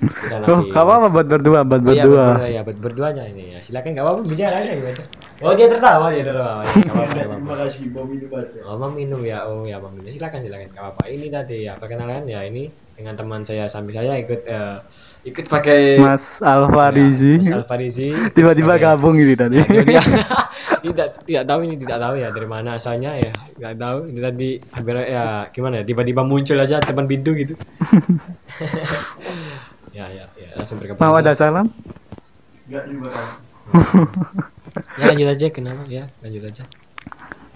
Oh, 0.02 0.61
gak 0.66 0.82
apa-apa 0.82 1.06
buat 1.14 1.26
berdua, 1.30 1.61
buat 1.62 1.78
Oh, 1.82 1.94
iya, 1.94 2.02
berdua. 2.02 2.25
berdua 2.35 2.49
ya 2.50 2.61
buat 2.66 2.78
berdua 2.82 3.06
aja 3.14 3.23
ini 3.30 3.54
ya 3.54 3.59
silakan 3.62 3.90
nggak 3.94 4.04
apa-apa 4.04 4.21
bicara 4.26 4.56
aja 4.59 4.73
gimana 4.75 5.02
oh 5.42 5.52
dia 5.54 5.66
tertawa 5.71 6.06
dia 6.11 6.25
tertawa 6.26 6.61
ya, 6.66 6.73
Terima 7.42 7.54
kasih, 7.59 7.82
mau 7.90 8.06
minum 8.06 8.30
aja. 8.35 8.59
Oh, 8.66 8.76
mau 8.78 8.90
minum 8.90 9.21
ya. 9.26 9.38
Oh, 9.47 9.66
ya 9.66 9.76
mau 9.82 9.90
minum. 9.90 10.11
Silakan, 10.11 10.40
silakan. 10.47 10.71
Gak 10.71 10.82
apa-apa. 10.82 11.02
Ini 11.11 11.26
tadi 11.28 11.56
ya 11.66 11.73
perkenalan 11.75 12.23
ya 12.26 12.40
ini 12.47 12.71
dengan 12.94 13.14
teman 13.18 13.42
saya 13.42 13.66
sambil 13.66 13.99
saya 13.99 14.14
ikut 14.14 14.40
eh, 14.47 14.76
ikut 15.26 15.44
pakai 15.50 15.99
Mas 15.99 16.38
Alfarizi. 16.38 17.42
Ya, 17.42 17.59
Mas 17.59 17.66
Alfarizi. 17.66 18.09
Tiba-tiba 18.30 18.78
gabung 18.78 19.18
ini 19.18 19.35
tadi. 19.35 19.59
Ya, 19.90 20.02
tidak 20.87 21.23
tidak 21.26 21.44
tahu 21.47 21.61
ini 21.66 21.75
tidak 21.78 21.99
tahu 21.99 22.14
ya 22.18 22.28
dari 22.30 22.49
mana 22.49 22.78
asalnya 22.78 23.11
ya 23.18 23.32
nggak 23.59 23.75
tahu 23.78 23.99
ini 24.11 24.21
tadi 24.23 24.50
ya 25.11 25.25
gimana 25.54 25.75
ya 25.82 25.85
tiba-tiba 25.87 26.23
muncul 26.26 26.59
aja 26.59 26.82
depan 26.82 27.06
pintu 27.06 27.35
gitu 27.38 27.54
ya 29.92 30.04
ya 30.08 30.25
ya 30.34 30.49
langsung 30.56 30.80
berkembang 30.80 31.04
Mau 31.04 31.14
ada 31.14 31.32
salam? 31.32 31.66
Enggak 32.66 32.82
terima 32.88 33.08
kasih. 33.08 33.37
ya 35.00 35.04
lanjut 35.06 35.28
aja 35.28 35.46
kenapa 35.49 35.82
ya 35.87 36.04
lanjut 36.20 36.44
aja 36.44 36.64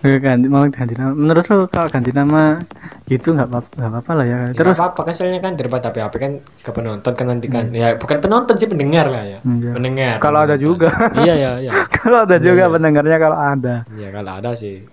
ganti 0.06 0.46
mau 0.46 0.62
ganti 0.70 0.94
nama. 0.94 1.10
Menurut 1.10 1.42
lo 1.50 1.66
kalau 1.66 1.90
ganti 1.90 2.14
nama 2.14 2.62
gitu 3.08 3.34
nggak 3.34 3.48
apa 3.48 3.58
nggak 3.74 3.90
apa-apa 3.90 4.12
lah 4.14 4.26
ya. 4.28 4.38
Terus 4.54 4.76
Terus 4.76 4.78
apa 4.78 5.00
kan 5.02 5.12
soalnya 5.16 5.40
kan 5.42 5.52
daripada 5.58 5.90
HP 5.90 5.96
HP 5.98 6.14
kan 6.14 6.32
ke 6.62 6.70
penonton 6.70 7.12
kan 7.16 7.26
nanti 7.26 7.46
kan 7.50 7.64
ya 7.74 7.98
bukan 7.98 8.22
penonton 8.22 8.54
sih 8.54 8.68
pendengar 8.70 9.10
lah 9.10 9.24
ya 9.26 9.38
Hmm, 9.42 9.58
iya. 9.58 9.72
pendengar 9.74 10.14
Kalau 10.20 10.38
ada 10.46 10.54
juga. 10.54 10.94
iya 11.26 11.34
iya 11.34 11.50
iya 11.58 11.72
kalau 11.98 12.22
ada 12.22 12.36
juga 12.38 12.68
iya. 12.68 12.70
pendengarnya 12.70 13.18
kalau 13.18 13.38
ada. 13.40 13.74
iya 13.98 14.08
kalau 14.14 14.30
ada 14.36 14.50
sih 14.54 14.84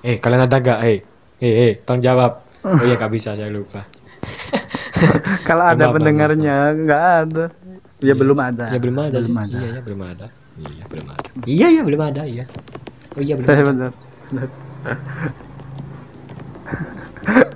eh 0.00 0.16
kalian 0.16 0.48
ada 0.48 0.56
gak 0.56 0.78
eh 0.84 0.98
eh 1.40 1.52
eh 1.68 1.72
tolong 1.84 2.00
jawab 2.00 2.32
oh 2.64 2.80
iya 2.88 2.94
gak 2.96 3.12
bisa 3.12 3.36
saya 3.36 3.52
lupa 3.52 3.84
Kalau 5.48 5.64
ada 5.66 5.84
pendengarnya 5.90 6.56
nggak 6.74 7.02
ada. 7.22 7.44
Ya 7.98 8.12
belum 8.12 8.36
ada. 8.36 8.68
ya 8.68 8.76
belum 8.76 8.96
ada 9.00 9.18
Belum 9.18 9.38
ada. 9.38 9.56
iya 9.56 9.68
ya 9.70 9.80
belum 9.80 10.00
ada 10.02 10.26
iya 10.60 10.84
belum 10.84 11.06
ada 11.08 11.28
iya 11.46 11.66
iya 11.70 11.82
belum 11.82 12.00
ada 12.02 12.22
iya 12.24 12.44
oh 13.12 13.22
iya 13.22 13.34
belum 13.34 13.46
Saya 13.46 13.62
benar. 13.64 13.90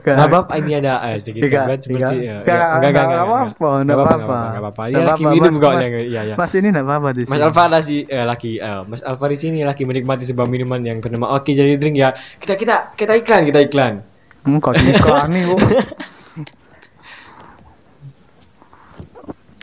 Gak 0.01 0.17
apa-apa 0.25 0.57
ini 0.57 0.73
ada 0.75 0.97
eh, 1.05 1.21
sedikit 1.21 1.45
Tiga, 1.45 1.69
gambar 1.69 1.77
seperti 1.77 2.01
tiga. 2.17 2.25
ya, 2.25 2.37
Nggak, 2.41 2.57
ya, 2.57 2.65
nggak, 2.81 3.05
nggak 3.05 3.21
apa-apa, 3.21 3.71
nggak 3.85 3.99
apa-apa. 3.99 4.39
nggak 4.41 4.63
apa-apa 4.65 4.83
dia 4.89 5.05
lagi 5.05 5.25
minum 5.29 5.53
Mas, 5.53 5.61
kok 5.61 5.69
Mas. 5.69 5.83
ya 5.85 5.89
iya 6.01 6.21
ya 6.25 6.35
Mas 6.35 6.53
ini 6.55 6.69
nggak 6.73 6.87
apa-apa 6.89 7.09
di 7.13 7.21
Mas 7.21 7.29
sini. 7.29 7.45
Alfa 7.45 7.65
lagi 7.69 7.99
eh, 8.09 8.25
lagi 8.25 8.53
eh, 8.57 8.81
Mas 8.89 9.01
Alfa 9.05 9.27
di 9.29 9.37
sini 9.37 9.59
lagi 9.61 9.83
menikmati 9.85 10.25
sebuah 10.25 10.49
minuman 10.49 10.81
yang 10.81 10.99
bernama 10.99 11.37
Oke 11.37 11.53
jadi 11.53 11.77
drink 11.77 11.97
ya. 11.99 12.11
Kita 12.17 12.57
kita 12.57 12.75
kita 12.97 13.13
iklan 13.15 13.43
kita 13.45 13.61
iklan. 13.61 13.93
Hmm, 14.41 14.57
kok 14.57 14.73
iklan 14.73 15.29
nih 15.29 15.45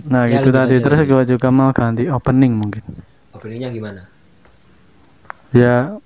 Nah 0.06 0.30
Ya, 0.30 0.38
gitu 0.38 0.50
tadi 0.54 0.78
terus 0.78 1.02
gue 1.02 1.24
juga 1.26 1.48
mau 1.50 1.74
ganti 1.74 2.06
opening 2.06 2.54
mungkin. 2.54 2.84
Openingnya 3.34 3.70
gimana? 3.74 4.02
Ya 5.50 5.98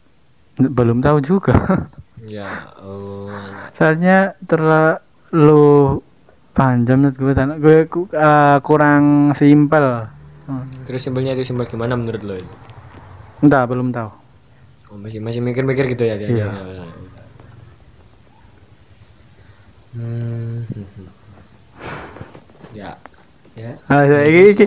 belum 0.57 0.99
tahu 0.99 1.19
juga. 1.19 1.55
Ya, 2.19 2.45
oh, 2.83 3.31
Soalnya 3.73 4.35
terlalu 4.43 6.03
panjang 6.51 6.99
menurut 6.99 7.15
gue 7.15 7.31
dan 7.31 7.55
gue 7.57 7.87
eh, 7.87 8.57
kurang 8.59 9.31
simpel. 9.33 10.11
Hmm. 10.43 10.67
terus 10.83 10.99
simbolnya 10.99 11.31
itu 11.31 11.47
simbol 11.47 11.63
gimana 11.63 11.95
menurut 11.95 12.19
lo? 12.21 12.35
itu? 12.35 12.53
Entah 13.39 13.63
belum 13.63 13.95
tahu. 13.95 14.11
Oh, 14.91 14.97
masih 14.99 15.23
masih 15.23 15.39
mikir-mikir 15.39 15.89
gitu 15.89 16.03
ya 16.05 16.19
dia. 16.19 16.27
Iya. 16.27 16.47
dia- 16.51 16.65
dia- 16.75 16.97
Hmm. 19.89 20.61
Ya. 23.59 23.67
Ya. 23.67 23.73
Ah, 23.91 24.03
saya 24.07 24.23
iki, 24.23 24.41
iki. 24.55 24.65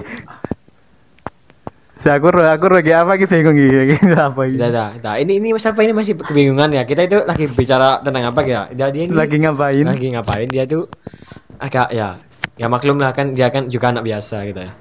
Saya 1.96 2.18
aku 2.18 2.34
aku 2.34 2.66
lagi 2.66 2.90
apa 2.90 3.14
iki 3.14 3.26
bingung 3.30 3.54
iki 3.54 3.78
iki 3.88 3.96
apa 4.18 4.40
iki. 4.44 4.58
Tidak, 4.58 4.88
tidak. 4.98 5.14
Ini 5.22 5.32
ini 5.38 5.48
Mas 5.54 5.64
Alfa 5.64 5.80
ini 5.80 5.94
masih 5.94 6.14
kebingungan 6.18 6.68
ya. 6.74 6.82
Kita 6.82 7.06
itu 7.06 7.18
lagi 7.22 7.46
bicara 7.46 8.02
tentang 8.02 8.26
apa 8.26 8.40
ya? 8.42 8.66
Dia, 8.74 8.90
dia 8.90 9.06
ini 9.06 9.14
Lagi 9.14 9.36
ngapain? 9.38 9.86
lagi 9.86 10.06
ngapain 10.10 10.48
dia 10.50 10.66
tuh 10.66 10.90
agak 11.62 11.94
ya 11.94 12.18
ya 12.58 12.66
maklum 12.66 12.98
lah 12.98 13.14
kan 13.14 13.32
dia 13.32 13.48
kan 13.48 13.70
juga 13.70 13.94
anak 13.94 14.02
biasa 14.02 14.44
gitu 14.44 14.60
ya 14.60 14.72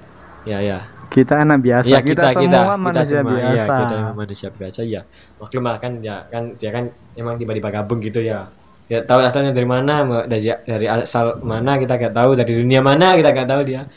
ya 0.44 0.58
ya 0.60 0.78
Kita 1.12 1.44
anak 1.44 1.60
biasa, 1.60 1.92
Iya, 1.92 2.00
kita, 2.00 2.32
semua 2.32 2.72
manusia 2.80 3.20
semua, 3.20 3.36
biasa. 3.36 3.52
iya, 3.52 3.64
kita 3.68 3.96
manusia 4.16 4.48
biasa 4.48 4.80
ya 4.82 5.00
maklum 5.36 5.62
lah 5.68 5.76
kan 5.76 5.92
dia 6.00 6.24
kan 6.26 6.56
dia 6.56 6.70
kan 6.72 6.84
emang 7.14 7.36
tiba-tiba 7.36 7.68
gabung 7.68 8.00
gitu 8.00 8.24
ya 8.24 8.48
dia 8.92 9.00
tahu 9.08 9.24
asalnya 9.24 9.56
dari 9.56 9.64
mana 9.64 10.04
dari 10.28 10.52
dari 10.68 10.84
asal 10.84 11.40
mana 11.40 11.80
kita 11.80 11.96
gak 11.96 12.12
tahu. 12.12 12.36
Dari 12.36 12.52
dunia 12.52 12.84
mana 12.84 13.16
kita 13.16 13.32
gak 13.32 13.48
tahu 13.48 13.62
dia. 13.64 13.88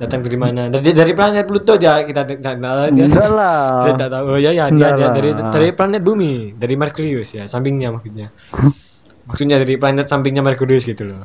Datang 0.00 0.24
dari 0.24 0.38
mana. 0.40 0.72
Dari 0.72 0.96
dari 0.96 1.12
planet 1.12 1.44
Pluto 1.44 1.76
dia 1.76 2.00
kita 2.00 2.24
tidak 2.24 2.56
tahu 2.56 2.96
dia 2.96 3.04
Enggak 3.12 3.28
lah. 3.28 3.84
kita 3.84 3.92
tidak 4.00 4.10
tahu. 4.16 4.24
Oh 4.32 4.38
ya 4.40 4.50
ya 4.56 4.72
dia, 4.72 4.88
dia 4.96 5.08
dari 5.12 5.30
dari 5.36 5.68
planet 5.76 6.00
bumi 6.00 6.56
dari 6.56 6.74
Merkurius 6.80 7.36
ya 7.36 7.44
sampingnya 7.44 7.92
maksudnya. 7.92 8.32
Maksudnya 9.28 9.60
dari 9.60 9.76
planet 9.78 10.08
sampingnya 10.08 10.40
Merkurius 10.42 10.88
gitu 10.88 11.06
loh. 11.12 11.22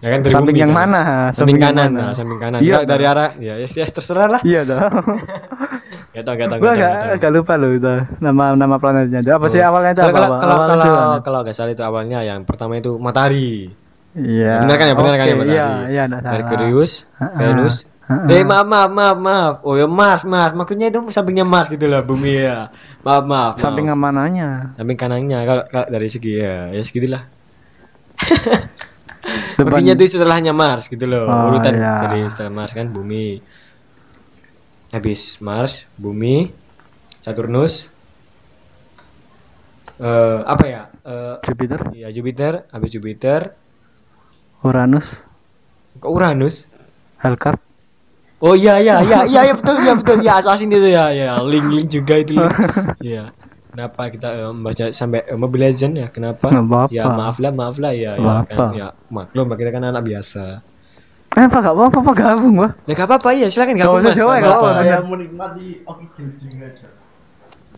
Ya 0.00 0.14
kan 0.14 0.24
dari 0.24 0.30
Samping 0.34 0.54
bumi 0.56 0.62
yang 0.62 0.72
kan. 0.74 0.88
mana? 0.88 1.00
samping, 1.30 1.34
Samping 1.36 1.58
kanan 1.58 1.90
mana? 1.90 2.00
nah, 2.00 2.12
samping 2.14 2.38
kanan. 2.38 2.60
Iya, 2.62 2.78
dari 2.82 3.04
arah 3.06 3.30
ya 3.38 3.54
ya, 3.62 3.66
ya 3.66 3.86
terserah 3.86 4.26
lah. 4.30 4.40
Iya 4.42 4.60
dong. 4.66 4.82
Gak 6.18 6.26
tau, 6.26 6.34
gak 6.34 6.48
tau, 6.50 6.58
Gua 6.58 6.72
gak 6.74 7.22
gak 7.22 7.30
lupa 7.30 7.54
loh 7.54 7.70
itu 7.70 7.94
nama 8.18 8.58
nama 8.58 8.74
planetnya. 8.82 9.22
Itu 9.22 9.30
Apa 9.38 9.46
sih 9.46 9.62
awalnya 9.62 9.94
itu 9.94 10.02
Kalau 10.02 10.10
apa? 10.10 10.18
kalau 10.18 10.34
kalau 10.34 10.54
Awalnya 10.58 10.82
kalau, 10.82 11.18
kalau 11.22 11.38
nggak 11.46 11.54
salah 11.54 11.70
itu 11.70 11.82
awalnya 11.86 12.18
yang 12.26 12.42
pertama 12.42 12.74
itu 12.74 12.98
matahari. 12.98 13.70
Iya. 14.18 14.66
Benar 14.66 14.76
kan 14.82 14.86
ya, 14.90 14.94
benar 14.98 15.14
kan 15.14 15.26
ya 15.30 15.36
matahari. 15.38 15.54
Iya, 15.54 15.66
iya 15.94 16.02
enggak 16.10 16.20
salah. 16.26 16.34
Merkurius. 16.34 16.92
Venus. 17.38 17.74
Eh 18.26 18.42
maaf 18.42 18.66
maaf 18.66 18.90
maaf 18.90 19.18
maaf. 19.22 19.54
Oh 19.62 19.78
ya 19.78 19.86
Mars 19.86 20.26
Mars. 20.26 20.58
Maksudnya 20.58 20.90
itu 20.90 20.98
sampingnya 21.14 21.46
Mars 21.46 21.70
gitu 21.70 21.86
lah 21.86 22.02
bumi 22.02 22.34
ya. 22.42 22.66
Maaf 23.06 23.22
maaf. 23.22 23.52
Samping 23.62 23.86
mananya? 23.94 24.74
samping 24.74 24.98
kanannya 24.98 25.38
kalau, 25.46 25.62
kalau 25.70 25.86
dari 25.86 26.10
segi 26.10 26.34
ya 26.34 26.74
ya 26.74 26.82
segitulah. 26.82 27.22
Depan- 29.60 29.84
itu 29.84 30.18
setelahnya 30.18 30.56
Mars 30.56 30.88
gitu 30.88 31.04
loh. 31.04 31.28
Oh, 31.28 31.52
Urutan 31.52 31.76
iya. 31.76 32.08
jadi 32.08 32.18
setelah 32.32 32.52
Mars 32.64 32.72
kan 32.72 32.88
bumi. 32.88 33.38
Habis 34.88 35.44
Mars, 35.44 35.84
bumi, 36.00 36.48
Saturnus. 37.20 37.92
Eh 39.98 40.38
apa 40.46 40.64
ya? 40.64 40.82
Eh 41.04 41.36
Jupiter, 41.44 41.80
Iya 41.92 42.08
Jupiter, 42.14 42.52
habis 42.70 42.90
Jupiter, 42.94 43.52
Uranus, 44.62 45.22
kok 45.98 46.10
Uranus? 46.10 46.66
Hellcat. 47.18 47.58
Oh 48.38 48.54
iya 48.54 48.78
iya 48.78 49.02
iya 49.02 49.26
iya 49.26 49.40
iya 49.50 49.54
betul 49.54 49.82
ya 49.82 49.94
betul 49.98 50.18
ya 50.22 50.38
asasin 50.38 50.70
itu 50.70 50.86
ya 50.86 51.10
ya 51.10 51.42
link 51.42 51.66
link 51.74 51.88
juga 51.90 52.14
itu 52.22 52.38
link. 52.38 52.46
Iya. 53.10 53.34
Kenapa 53.68 54.10
kita 54.10 54.28
eh, 54.34 54.50
membaca 54.50 54.84
sampai 54.94 55.26
eh, 55.26 55.38
Mobile 55.38 55.70
Legend 55.70 55.94
ya? 55.98 56.08
Kenapa? 56.10 56.50
Apa-apa. 56.50 56.90
Ya 56.94 57.04
maaf 57.06 57.36
lah 57.42 57.52
maaf 57.54 57.76
lah 57.82 57.92
ya 57.94 58.14
ya 58.14 58.42
kan 58.46 58.74
ya 58.74 58.88
maklum 59.10 59.50
kita 59.58 59.70
kan 59.74 59.82
anak 59.90 60.02
biasa. 60.06 60.62
Eh, 61.30 61.44
apa 61.44 61.58
gak 61.60 61.70
apa-apa 61.70 61.98
apa 62.00 62.12
gabung, 62.14 62.54
Wah. 62.56 62.72
Ya 62.84 62.92
gak 62.94 63.06
apa-apa 63.06 63.28
ya 63.32 63.46
silakan 63.46 63.76
gabung 63.76 64.00
usah 64.00 64.10
mas. 64.10 64.16
jawab, 64.16 64.34
nggak 64.34 64.48
apa-apa. 64.48 64.64
apa-apa. 64.64 64.80
Saya 64.80 64.98
menikmati 65.02 65.66
oke 65.84 66.04
drink 66.16 66.56
aja. 66.58 66.88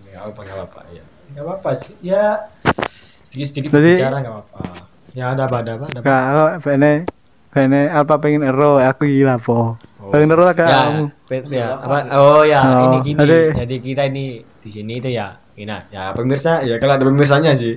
Nggak 0.01 0.21
apa-apa 0.23 0.41
nggak 0.41 0.57
apa-apa 0.57 0.81
ya. 0.89 1.05
Nggak 1.31 1.45
apa-apa 1.45 1.71
sih 1.77 1.95
ya 2.01 2.25
sedikit 3.25 3.47
sedikit 3.49 3.71
Jadi- 3.73 3.97
bicara 3.97 4.17
nggak 4.19 4.33
apa-apa. 4.33 4.61
Ya 5.11 5.25
ada 5.29 5.43
apa 5.45 5.57
ada 5.59 5.71
apa 5.75 5.85
ada 5.85 5.99
apa. 5.99 6.07
Gak, 6.07 6.23
kok 6.31 6.51
bene 6.63 6.93
bene 7.51 7.81
apa 7.91 8.15
pengen 8.17 8.43
ero 8.45 8.79
aku 8.79 9.03
gila 9.05 9.35
po. 9.37 9.75
Oh. 9.99 10.09
Pengen 10.09 10.31
ero 10.31 10.45
agak 10.47 10.67
ya, 10.67 10.79
kamu. 10.81 11.05
ya, 11.51 11.67
apa, 11.77 11.97
oh 12.17 12.43
ya 12.43 12.61
Oh, 12.63 12.83
ini 12.89 12.99
gini 13.05 13.19
jadi- 13.19 13.51
jadi 13.57 13.77
kita 13.77 14.03
ini 14.07 14.25
di 14.41 14.71
sini 14.71 14.93
itu 14.97 15.11
ya 15.11 15.35
ini 15.55 15.69
ya 15.91 16.11
pemirsa 16.11 16.63
ya 16.63 16.79
kalau 16.79 16.97
ada 16.97 17.05
pemirsanya 17.05 17.53
sih 17.53 17.77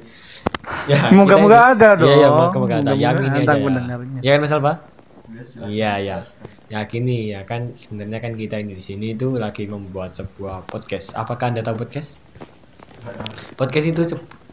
ya 0.88 1.12
Moga-moga 1.12 1.76
ada 1.76 1.90
ini- 1.94 2.08
iya 2.08 2.16
ya 2.16 2.28
dong. 2.28 2.38
moga-moga 2.40 2.76
ada 2.80 2.92
ya 2.94 3.10
Moga-moga 3.12 3.28
ini 3.28 3.40
aja 3.44 3.54
ya 3.60 3.98
ya 4.24 4.30
kan 4.32 4.40
mas 4.40 4.54
Alfa 4.54 4.74
Iya 5.62 5.92
ya 6.00 6.18
ya 6.68 6.80
gini 6.86 7.30
ya 7.30 7.46
kan 7.46 7.78
sebenarnya 7.78 8.18
kan 8.18 8.34
kita 8.34 8.58
ini 8.58 8.74
di 8.74 8.84
sini 8.84 9.14
itu 9.14 9.38
lagi 9.38 9.70
membuat 9.70 10.18
sebuah 10.18 10.66
podcast. 10.66 11.14
Apakah 11.14 11.54
anda 11.54 11.62
tahu 11.62 11.86
podcast? 11.86 12.18
Podcast 13.54 13.86
itu 13.86 14.02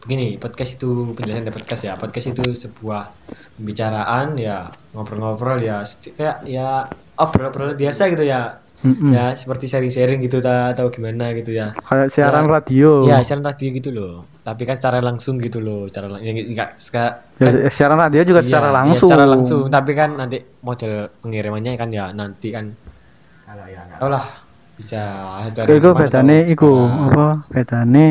begini 0.01 0.37
podcast 0.37 0.77
itu 0.77 1.13
penjelasan 1.13 1.45
dari 1.45 1.55
podcast 1.55 1.81
ya. 1.85 1.93
Podcast 1.97 2.27
itu 2.29 2.43
sebuah 2.53 3.09
pembicaraan 3.57 4.37
ya 4.37 4.69
ngobrol-ngobrol 4.93 5.57
ya 5.59 5.81
kayak 6.13 6.45
ya 6.45 6.85
obrol-obrol 7.17 7.73
biasa 7.73 8.09
gitu 8.09 8.25
ya. 8.25 8.61
Mm-mm. 8.81 9.13
ya 9.13 9.37
seperti 9.37 9.69
sharing-sharing 9.69 10.17
gitu 10.25 10.41
ta, 10.41 10.73
atau 10.73 10.89
gimana 10.89 11.29
gitu 11.37 11.53
ya. 11.53 11.69
Kayak 11.85 12.09
siaran 12.09 12.49
Ya. 12.49 12.53
radio. 12.57 12.91
ya 13.05 13.21
siaran 13.21 13.45
radio 13.45 13.67
gitu 13.77 13.93
loh 13.93 14.25
tapi 14.41 14.65
kan 14.65 14.73
secara 14.73 14.97
langsung 14.99 15.37
gitu 15.37 15.57
loh 15.57 15.85
cara 15.87 16.09
lang- 16.09 16.19
ya, 16.19 16.33
enggak 16.33 16.69
ska- 16.75 17.21
Ya, 17.37 17.69
siaran 17.69 17.95
radio 17.95 18.21
juga 18.21 18.41
Iya, 18.41 18.47
secara 18.47 18.67
iya, 18.67 18.75
langsung. 18.75 19.09
secara 19.09 19.25
langsung 19.25 19.61
tapi 19.67 19.91
kan 19.93 20.09
nanti 20.15 20.37
model 20.59 20.91
pengirimannya 21.19 21.71
kan 21.75 21.89
ya 21.89 22.09
nanti 22.09 22.49
kan 22.49 22.73
kalau 23.45 23.65
ya 23.65 23.81
tahu 23.95 24.09
lah 24.09 24.25
bisa 24.73 25.01
dari 25.53 25.77
Iku 25.77 25.89
bedane 25.93 26.37
atau 26.41 26.51
iku 26.51 26.71
secara- 26.73 27.05
apa 27.07 27.27
bedane 27.47 28.05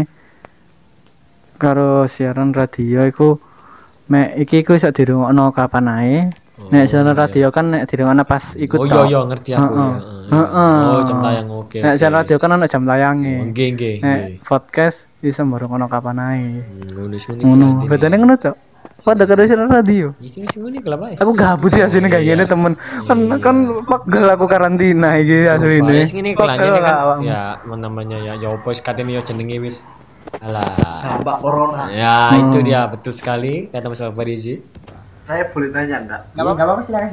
karo 1.56 1.90
siaran 2.06 2.50
radio 2.50 3.04
iku 3.04 3.36
mek 4.06 4.38
iki 4.38 4.62
iku 4.62 4.74
iso 4.74 4.88
dirungokno 4.88 5.50
kapan 5.50 5.86
ae. 5.88 6.18
Oh 6.60 6.68
nek 6.68 6.84
siaran 6.84 7.16
radio 7.16 7.48
kan 7.48 7.64
nek 7.68 7.82
dirungokno 7.84 8.22
pas 8.22 8.44
ikut 8.54 8.76
oh 8.76 8.84
iya 8.84 9.02
iya 9.08 9.20
ngerti 9.24 9.50
aku 9.52 9.64
Heeh. 9.64 9.90
ya. 9.90 10.10
Heeh. 10.30 10.76
oh 10.86 11.00
jam 11.02 11.18
tayang 11.18 11.48
oke 11.48 11.78
Nek 11.80 11.94
siaran 11.96 12.16
radio 12.20 12.36
kan 12.36 12.48
ono 12.52 12.66
jam 12.66 12.82
Oh, 12.82 12.88
tayange. 12.88 13.34
nggih 13.50 13.68
nggih 13.74 13.96
Nek 13.98 14.18
nggih. 14.20 14.36
podcast 14.42 15.08
bisa 15.18 15.40
ngono 15.42 15.86
kapan 15.86 16.16
ae. 16.18 16.44
Hmm, 16.60 17.08
ngono 17.40 17.64
ngene 17.76 17.88
bedane 17.88 18.16
ngono 18.16 18.36
tok. 18.36 18.56
Pada 19.00 19.24
karo 19.24 19.44
siaran 19.44 19.68
radio. 19.68 20.12
Iki 20.16 20.28
sing 20.28 20.44
sing 20.46 20.60
ngene 20.60 20.80
kelapa. 20.80 21.16
Aku 21.16 21.32
gabut 21.32 21.72
sih 21.72 21.80
aslinya 21.80 22.08
kayak 22.08 22.24
gini 22.26 22.44
temen 22.44 22.72
kan 23.04 23.18
kan 23.40 23.56
pegel 23.82 24.26
aku 24.28 24.44
karantina 24.44 25.16
iki 25.16 25.48
aslinya. 25.48 25.88
Wes 25.90 26.12
ngene 26.12 26.32
Pegel 26.32 26.36
kelanjutnya 26.36 26.80
lah 26.80 26.94
kan 27.08 27.18
ya 27.24 27.42
namanya 27.70 28.18
ya 28.20 28.32
ya 28.36 28.48
opo 28.50 28.68
wis 28.68 28.80
katene 28.80 29.16
ya 29.16 29.24
jenenge 29.24 29.56
wis 29.58 29.88
alah 30.44 30.68
Dampak 31.00 31.40
corona. 31.40 31.88
ya 31.90 32.36
itu 32.36 32.60
dia 32.60 32.84
betul 32.86 33.16
sekali 33.16 33.72
kata 33.72 33.88
Mas 33.88 34.04
Farizi 34.04 34.60
Saya 35.30 35.46
boleh 35.46 35.70
tanya 35.70 36.02
enggak? 36.02 36.22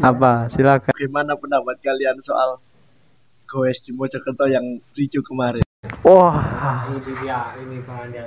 Apa? 0.01 0.49
Silakan. 0.49 0.89
Bagaimana 0.89 1.37
pendapat 1.37 1.77
kalian 1.85 2.17
soal 2.17 2.57
goes 3.45 3.77
di 3.85 3.93
Mojokerto 3.93 4.49
yang 4.49 4.81
ricu 4.97 5.21
kemarin? 5.21 5.61
Wah, 6.01 6.41
ini 6.89 6.97
dia 6.97 7.37
ini 7.61 7.77
bahan 7.85 8.09
yang 8.09 8.25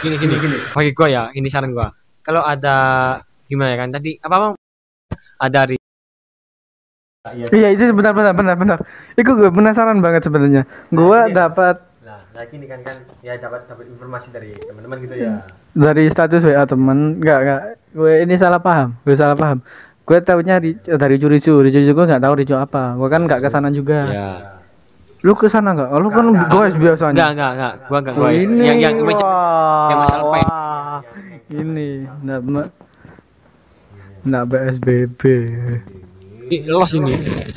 gini 0.00 0.16
gini 0.16 0.34
gini 0.40 0.56
bagi 0.72 0.90
gua 0.96 1.06
ya 1.06 1.22
ini 1.36 1.46
saran 1.52 1.76
gua 1.76 1.92
kalau 2.24 2.40
ada 2.40 2.76
gimana 3.44 3.76
ya 3.76 3.78
kan 3.78 3.92
tadi 3.92 4.16
apa 4.18 4.36
bang 4.40 4.54
ada 5.38 5.60
ri 5.68 5.76
iya 7.52 7.68
itu 7.68 7.92
sebentar 7.92 8.16
bentar 8.16 8.32
bentar 8.32 8.56
bentar. 8.56 8.78
Iku 9.20 9.36
gue 9.36 9.50
penasaran 9.52 10.00
banget 10.00 10.24
sebenarnya. 10.24 10.64
Gua 10.88 11.28
dapat 11.28 11.84
nah 12.38 12.46
nah 12.46 12.52
gini 12.54 12.70
kan 12.70 12.78
kan. 12.86 12.96
Ya 13.18 13.34
dapat 13.34 13.66
dapat 13.66 13.90
informasi 13.90 14.30
dari 14.30 14.54
teman-teman 14.54 15.02
gitu 15.02 15.14
ya. 15.18 15.42
Dari 15.74 16.06
status 16.06 16.46
WA 16.46 16.62
temen 16.70 17.18
enggak 17.18 17.38
enggak. 17.42 17.60
Gue 17.90 18.22
ini 18.22 18.38
salah 18.38 18.62
paham 18.62 18.94
gue 19.02 19.18
salah 19.18 19.34
paham. 19.34 19.58
Gue 20.06 20.22
tahunya 20.22 20.54
ri- 20.62 20.78
dari 20.78 21.18
curicu 21.18 21.58
ricu 21.58 21.82
gue 21.82 22.04
nggak 22.06 22.22
tahu 22.22 22.34
ricu 22.38 22.54
apa. 22.54 22.94
Gue 22.94 23.10
kan 23.10 23.26
nggak 23.26 23.42
ke 23.42 23.48
sana 23.50 23.74
juga. 23.74 24.06
Ya. 24.06 24.30
Lu 25.26 25.34
ke 25.34 25.50
sana 25.50 25.74
nggak 25.74 25.90
oh, 25.90 25.98
lu 25.98 26.14
kan 26.14 26.30
gue 26.30 26.64
biasanya. 26.78 27.10
Enggak 27.10 27.30
enggak 27.34 27.50
enggak. 27.58 27.74
Gua 27.90 27.98
enggak 27.98 28.14
Oh, 28.14 28.20
gua 28.22 28.30
ini 28.30 28.62
yang 28.62 28.78
yang 28.78 28.94
wah, 29.02 29.88
yang 29.90 29.98
masalah 29.98 30.24
wah. 30.30 30.98
ini 31.50 31.88
enggak 32.22 32.40
ma- 32.46 32.72
enggak 34.22 34.44
BSBB 34.46 35.22
los 36.70 36.92
ini. 36.94 37.12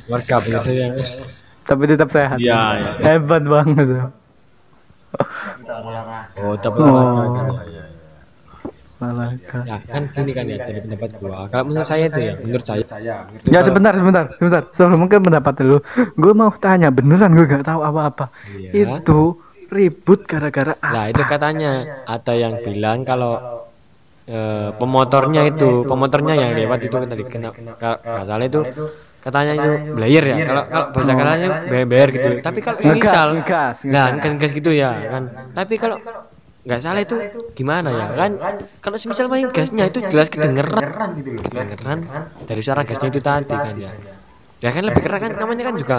Warga 0.10 0.42
biasanya 0.42 0.90
tapi 1.62 1.88
tetap 1.88 2.10
sehat. 2.12 2.36
Iya, 2.42 2.82
hebat 3.00 3.46
banget 3.46 4.10
oh 6.40 6.56
tapi 6.58 6.80
Oh. 6.82 7.58
salah 9.02 9.34
ya 9.66 9.78
kan 9.90 10.04
gini 10.14 10.30
kan 10.30 10.46
ya 10.46 10.62
dari 10.62 10.80
pendapat 10.86 11.10
gua 11.18 11.50
kalau 11.50 11.64
menurut 11.66 11.88
saya 11.90 12.06
itu 12.06 12.22
ya 12.22 12.34
menurut 12.38 12.66
saya 12.70 12.86
Ya 13.50 13.60
sebentar, 13.66 13.98
sebentar, 13.98 14.30
sebentar. 14.38 14.62
Sebelum 14.78 15.10
mungkin 15.10 15.26
pendapat 15.26 15.54
lu, 15.66 15.82
gue 16.14 16.34
mau 16.38 16.54
tanya 16.54 16.94
beneran 16.94 17.34
gue 17.34 17.50
gak 17.50 17.66
tahu 17.66 17.82
apa-apa. 17.82 18.30
Iya. 18.54 19.02
Itu 19.02 19.42
ribut 19.74 20.30
gara-gara 20.30 20.78
Nah 20.78 21.10
apa? 21.10 21.12
itu 21.18 21.24
katanya 21.26 21.72
ada 22.06 22.34
yang 22.38 22.62
bilang 22.62 23.02
kalau 23.02 23.66
eh, 24.28 24.70
pemotornya 24.78 25.50
itu 25.50 25.82
pemotornya 25.82 26.36
yang 26.38 26.52
lewat 26.54 26.80
itu 26.86 26.94
kan 26.94 27.08
tadi 27.10 27.24
kena 27.26 27.50
nggak 27.56 27.98
salah 28.28 28.46
itu 28.46 28.62
katanya 29.22 29.54
itu 29.54 29.72
blayer 29.96 30.26
ya? 30.26 30.36
Kalau 30.50 30.64
kalau 30.68 30.86
bahasa 30.92 31.12
katanya 31.14 31.50
beber 31.70 32.08
gitu. 32.12 32.30
Tapi 32.42 32.60
kalau 32.60 32.78
misal 32.98 33.28
nah 33.88 34.06
ngegas. 34.12 34.34
ngegas 34.36 34.52
gitu 34.58 34.72
ya 34.74 34.92
kan. 35.08 35.24
Tapi 35.54 35.74
kalau 35.78 35.98
nggak 36.62 36.78
salah 36.78 37.02
itu 37.02 37.18
gimana 37.58 37.90
ya? 37.90 38.06
kan 38.14 38.32
kalau 38.82 38.98
semisal 38.98 39.26
main 39.30 39.50
gasnya 39.50 39.90
itu 39.90 40.00
jelas 40.10 40.28
kedengeran. 40.30 41.10
gitu 41.18 41.30
loh. 41.38 41.44
Kedengeran 41.46 42.00
dari 42.46 42.62
suara 42.62 42.82
gasnya 42.86 43.10
itu 43.10 43.22
tadi 43.22 43.54
kan 43.54 43.76
ya. 43.78 43.92
ya. 44.62 44.70
Kan 44.70 44.84
lebih 44.86 45.02
keras 45.06 45.20
kan? 45.22 45.32
Namanya 45.38 45.64
kan 45.70 45.76
juga 45.78 45.98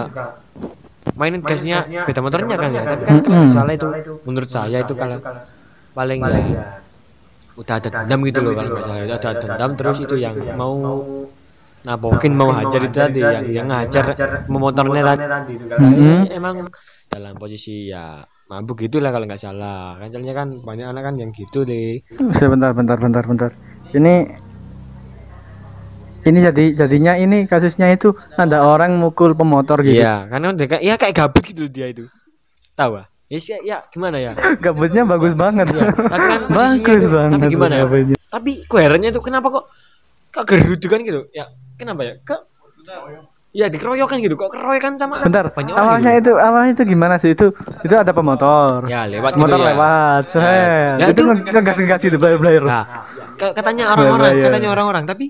mainin 1.13 1.41
gasnya 1.43 1.83
beda 1.83 2.21
motornya 2.23 2.55
kan 2.55 2.71
ya? 2.71 2.83
tapi 2.87 3.03
kan 3.03 3.17
kalau 3.21 3.37
Mm-mm. 3.43 3.47
misalnya 3.51 3.75
itu 3.75 3.87
menurut 4.23 4.49
saya 4.49 4.77
itu 4.81 4.93
kalau 4.95 5.19
paling 5.93 6.19
ya 6.23 6.79
udah 7.53 7.75
ada 7.77 7.89
dendam 7.91 8.19
gitu 8.25 8.39
loh 8.41 8.53
kalau 8.57 8.69
nggak 8.73 8.85
salah 8.87 9.05
Itu 9.05 9.27
ada 9.29 9.41
dendam 9.45 9.71
terus 9.77 9.97
itu 10.01 10.15
yang 10.17 10.35
mau 10.57 10.73
nah 11.83 11.95
mungkin 11.95 12.31
mau 12.33 12.49
hajar 12.49 12.81
itu 12.81 12.95
tadi 12.95 13.19
yang 13.19 13.43
yang 13.51 13.67
ngajar 13.67 14.03
motornya 14.47 15.03
tadi 15.03 15.51
itu 15.51 15.65
kan 15.67 15.79
Mm-mm. 15.83 16.31
emang 16.31 16.55
dalam 17.07 17.35
posisi 17.35 17.91
ya 17.91 18.23
mabuk 18.47 18.79
gitu 18.79 19.03
lah 19.03 19.11
kalau 19.11 19.27
nggak 19.27 19.37
salah 19.37 19.99
kan 19.99 20.07
soalnya 20.07 20.33
kan 20.33 20.47
banyak 20.59 20.85
anak 20.85 21.03
kan 21.03 21.13
yang 21.19 21.31
gitu 21.31 21.63
deh 21.63 21.99
Sebentar, 22.31 22.71
bentar, 22.71 22.95
bentar, 22.95 23.23
bentar. 23.23 23.51
Ini 23.91 24.15
ini 26.23 26.39
jadi 26.39 26.65
jadinya 26.73 27.13
ini 27.13 27.43
kasusnya 27.43 27.91
itu 27.91 28.15
ada 28.33 28.63
orang 28.63 28.95
mukul 28.95 29.35
pemotor 29.35 29.83
gitu. 29.83 29.99
iya 29.99 30.23
karena 30.31 30.55
dia 30.55 30.67
kayak 30.71 30.83
ya 30.83 30.95
kayak 30.95 31.13
gabut 31.13 31.43
gitu 31.43 31.67
dia 31.67 31.91
itu 31.91 32.07
tahu 32.73 32.95
ah 32.95 33.05
ya 33.27 33.39
ya 33.59 33.77
gimana 33.91 34.17
ya 34.17 34.31
Gabutnya 34.63 35.03
bagus 35.03 35.33
banget. 35.33 35.67
Iya, 35.67 35.89
tapi 35.91 36.23
kan 36.23 36.41
bagus 36.47 37.01
itu- 37.03 37.11
banget. 37.11 37.37
tapi 37.37 37.51
gimana 37.51 37.73
ya 37.75 37.83
gabutnya. 37.83 38.17
tapi 38.31 38.51
koherennya 38.65 39.09
itu 39.11 39.19
kenapa 39.19 39.47
kok 39.51 39.65
kok 40.31 40.43
gerudukan 40.47 40.99
gitu 41.03 41.21
ya 41.35 41.45
kenapa 41.83 42.01
ya 42.01 42.13
kok 42.19 42.41
ya 43.53 43.69
dikeroyokan 43.69 44.17
gitu 44.19 44.33
kok 44.33 44.49
keroyokan 44.49 44.97
sama 44.97 45.21
Bentar, 45.21 45.53
banyak 45.53 45.71
awalnya 45.71 46.11
gitu. 46.17 46.21
itu 46.25 46.31
awalnya 46.35 46.71
itu 46.73 46.83
gimana 46.85 47.15
sih 47.15 47.31
itu? 47.31 47.53
Itu 47.79 47.93
ada 47.93 48.09
pemotor. 48.09 48.89
ya 48.89 49.05
lewat 49.05 49.37
motor 49.37 49.55
gitu 49.55 49.61
ya 49.61 49.71
lewat, 49.71 50.23
seret. 50.25 50.95
Ya, 50.97 51.05
itu 51.07 51.21
itu- 51.21 51.25
nge- 51.29 51.53
ngegas 51.53 51.77
ngegas 51.77 52.01
itu 52.03 52.17
blayer 52.17 52.39
blayer. 52.41 52.63
nah 52.65 53.05
ka- 53.35 53.53
katanya 53.53 53.93
orang-orang 53.93 54.31
Bayar. 54.33 54.45
katanya 54.47 54.69
orang-orang 54.71 55.03
tapi 55.05 55.25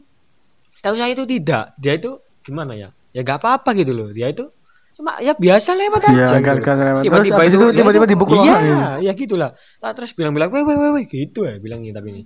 setahu 0.74 0.96
saya 0.96 1.12
itu 1.12 1.24
tidak 1.26 1.76
dia 1.76 1.94
itu 1.94 2.16
gimana 2.42 2.72
ya 2.74 2.90
ya 3.12 3.22
gak 3.22 3.40
apa-apa 3.40 3.70
gitu 3.74 3.92
loh 3.92 4.08
dia 4.10 4.28
itu 4.28 4.48
cuma 4.94 5.16
ya 5.18 5.34
biasa 5.34 5.74
lewat 5.74 6.02
Iya, 6.06 6.24
aja 6.24 6.38
gak- 6.38 6.56
gitu. 6.60 6.64
gak 6.64 6.76
lewat. 6.78 7.02
tiba-tiba 7.04 7.36
Terus 7.36 7.44
abis 7.44 7.54
itu 7.54 7.66
tiba-tiba 7.74 8.06
dipukul 8.06 8.36
iya 8.40 8.58
ya 9.00 9.12
gitulah 9.12 9.52
nah, 9.80 9.92
terus 9.92 10.12
bilang-bilang 10.12 10.48
weh 10.48 10.62
weh 10.62 10.76
weh 10.76 10.92
weh 10.94 11.04
gitu 11.06 11.44
ya 11.44 11.58
bilangnya 11.58 11.98
tapi 11.98 12.08
ini 12.10 12.22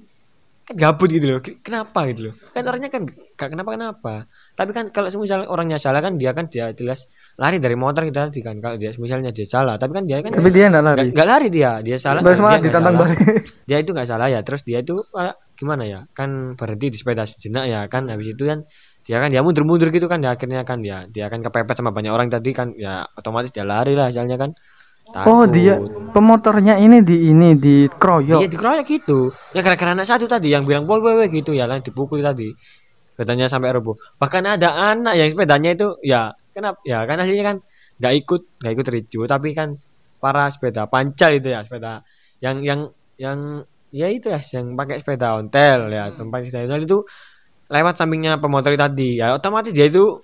kan 0.68 0.76
gabut 0.76 1.08
gitu 1.08 1.26
loh 1.32 1.40
kenapa 1.64 2.12
gitu 2.12 2.22
loh 2.28 2.34
kan 2.52 2.64
orangnya 2.68 2.92
kan 2.92 3.08
gak 3.08 3.50
kenapa 3.56 3.70
kenapa 3.80 4.14
tapi 4.60 4.72
kan 4.76 4.86
kalau 4.92 5.08
semisal 5.08 5.48
orangnya 5.48 5.80
salah 5.80 6.04
kan 6.04 6.20
dia 6.20 6.36
kan 6.36 6.52
dia 6.52 6.76
jelas 6.76 7.08
lari 7.40 7.62
dari 7.64 7.80
motor 7.80 8.04
gitu 8.04 8.18
tadi 8.20 8.44
kan 8.44 8.60
kalau 8.60 8.76
dia 8.76 8.92
misalnya 9.00 9.32
dia 9.32 9.48
salah 9.48 9.80
tapi 9.80 9.96
kan 9.96 10.04
dia 10.04 10.20
kan 10.20 10.34
Tapi 10.34 10.50
dia 10.52 10.66
enggak 10.68 10.84
lari. 10.84 10.98
Gak, 10.98 11.08
gak 11.14 11.28
lari 11.28 11.48
dia, 11.54 11.72
dia 11.86 11.98
salah. 12.02 12.22
Terus 12.22 12.38
dia 12.38 12.44
malah 12.44 12.58
nggak 12.58 12.66
ditantang 12.68 12.96
balik. 12.98 13.20
Dia 13.70 13.78
itu 13.84 13.92
nggak 13.92 14.10
salah 14.10 14.28
ya, 14.32 14.40
terus 14.42 14.62
dia 14.64 14.80
itu 14.80 14.96
ah, 15.14 15.36
gimana 15.60 15.84
ya? 15.84 16.00
Kan 16.18 16.56
berhenti 16.56 16.88
di 16.94 16.98
sepeda 16.98 17.24
sejenak 17.28 17.66
ya 17.68 17.80
kan, 17.92 18.08
habis 18.10 18.34
itu 18.34 18.44
kan 18.48 18.64
dia 19.08 19.24
kan 19.24 19.30
dia 19.32 19.40
mundur-mundur 19.40 19.88
gitu 19.92 20.08
kan, 20.12 20.20
dia 20.20 20.36
akhirnya 20.36 20.68
kan 20.68 20.84
dia 20.84 21.08
dia 21.08 21.32
kan 21.32 21.40
kepepet 21.40 21.80
sama 21.80 21.96
banyak 21.96 22.12
orang 22.12 22.28
tadi 22.28 22.52
kan, 22.52 22.76
ya 22.76 23.08
otomatis 23.16 23.52
dia 23.56 23.64
lari 23.64 23.94
lah, 23.96 24.12
soalnya 24.12 24.38
kan. 24.40 24.52
Oh, 25.14 25.48
takut. 25.48 25.56
dia 25.56 25.74
pemotornya 26.12 26.76
ini 26.80 27.00
di 27.00 27.32
ini 27.32 27.56
di 27.56 27.88
Iya 27.88 27.96
kroyok. 27.96 28.42
dikeroyok 28.52 28.86
gitu. 28.88 29.20
Ya 29.56 29.64
gara-gara 29.64 29.96
anak 29.96 30.08
satu 30.08 30.28
tadi 30.28 30.52
yang 30.52 30.68
bilang 30.68 30.84
woi 30.84 31.00
woi 31.00 31.28
gitu 31.32 31.56
ya 31.56 31.66
kan 31.70 31.80
dipukul 31.80 32.20
tadi. 32.20 32.52
Sepedanya 33.16 33.48
sampai 33.48 33.72
roboh. 33.72 33.96
Bahkan 34.20 34.44
ada 34.60 34.70
anak 34.94 35.16
yang 35.16 35.30
sepedanya 35.32 35.74
itu 35.74 35.88
ya 36.04 36.36
kenapa 36.52 36.78
ya 36.84 37.06
kan 37.08 37.18
aslinya 37.24 37.46
kan 37.56 37.58
nggak 37.98 38.14
ikut 38.26 38.42
nggak 38.62 38.74
ikut 38.78 38.88
ricu 38.94 39.22
tapi 39.26 39.58
kan 39.58 39.74
para 40.22 40.50
sepeda 40.54 40.86
pancal 40.86 41.34
itu 41.34 41.50
ya 41.50 41.66
sepeda 41.66 42.02
yang 42.42 42.62
yang 42.62 42.80
yang 43.18 43.66
ya 43.90 44.06
itu 44.10 44.30
ya 44.30 44.38
yang 44.54 44.78
pakai 44.78 45.02
sepeda 45.02 45.38
ontel 45.38 45.90
ya 45.90 46.14
tempat 46.14 46.46
sepeda 46.46 46.66
ontel 46.70 46.84
itu 46.86 46.98
lewat 47.74 47.94
sampingnya 47.98 48.38
pemotor 48.38 48.74
tadi 48.78 49.18
ya 49.18 49.34
otomatis 49.34 49.74
dia 49.74 49.90
itu 49.90 50.22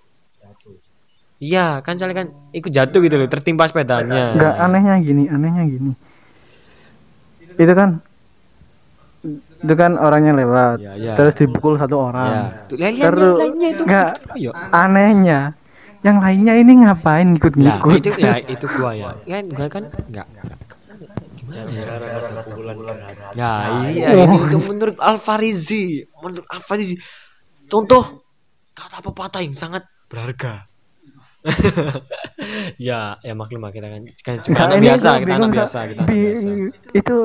iya 1.43 1.67
kan 1.79 1.93
soalnya 1.95 2.17
kan 2.17 2.27
ikut 2.51 2.71
jatuh 2.71 2.99
gitu 2.99 3.15
loh 3.15 3.27
tertimpa 3.27 3.67
sepedanya 3.67 4.31
Enggak 4.31 4.53
anehnya 4.57 4.95
gini, 4.99 5.23
anehnya 5.27 5.63
gini. 5.65 5.91
Itu 7.53 7.73
kan 7.73 7.99
itu 9.63 9.73
kan 9.73 9.95
orangnya 9.95 10.33
lewat. 10.33 10.77
Iya, 10.77 10.91
iya. 10.95 11.13
Terus 11.15 11.33
dipukul 11.35 11.75
satu 11.75 11.95
ya 11.95 12.03
orang. 12.03 12.31
Lainnya- 12.69 13.05
Terus 13.07 13.35
lainnya 13.37 13.67
itu 13.69 13.81
enggak 13.83 14.09
dikeroyok. 14.17 14.53
anehnya 14.75 15.39
yang 16.01 16.17
lainnya 16.19 16.53
ini 16.57 16.71
ngapain 16.83 17.23
Ya, 17.23 17.31
ngikut-ngikut? 17.31 17.91
itu 17.95 18.09
ya 18.19 18.35
itu 18.43 18.65
gua 18.69 18.91
ya. 18.91 19.09
Ya 19.23 19.37
gua 19.41 19.67
kan 19.67 19.83
enggak. 19.87 20.27
Gimana 21.39 21.59
ya? 21.63 21.83
Ya, 23.33 23.51
iya 23.87 24.07
ini 24.21 24.37
itu 24.41 24.57
menurut 24.63 24.97
Alfarizi, 24.99 26.03
menurut 26.19 26.43
Alfarizi. 26.47 26.95
Contoh 27.65 28.03
kata 28.73 28.99
pepatah 29.01 29.39
yang 29.39 29.55
sangat 29.55 29.87
berharga. 30.05 30.67
Ya, 32.79 33.19
ya 33.19 33.33
maklum 33.35 33.63
lah 33.63 33.71
kita 33.71 33.87
kan 33.87 34.01
kan 34.23 34.35
cuma 34.43 34.53
Nggak, 34.53 34.63
anak 34.65 34.77
ini 34.77 34.85
biasa, 34.87 35.09
kita 35.19 35.33
anak 35.33 35.49
Sa. 35.49 35.55
biasa, 35.55 35.79
kita 35.83 35.99
anak 35.99 36.07
Bi- 36.07 36.23
biasa. 36.23 36.49
Itu 36.95 37.15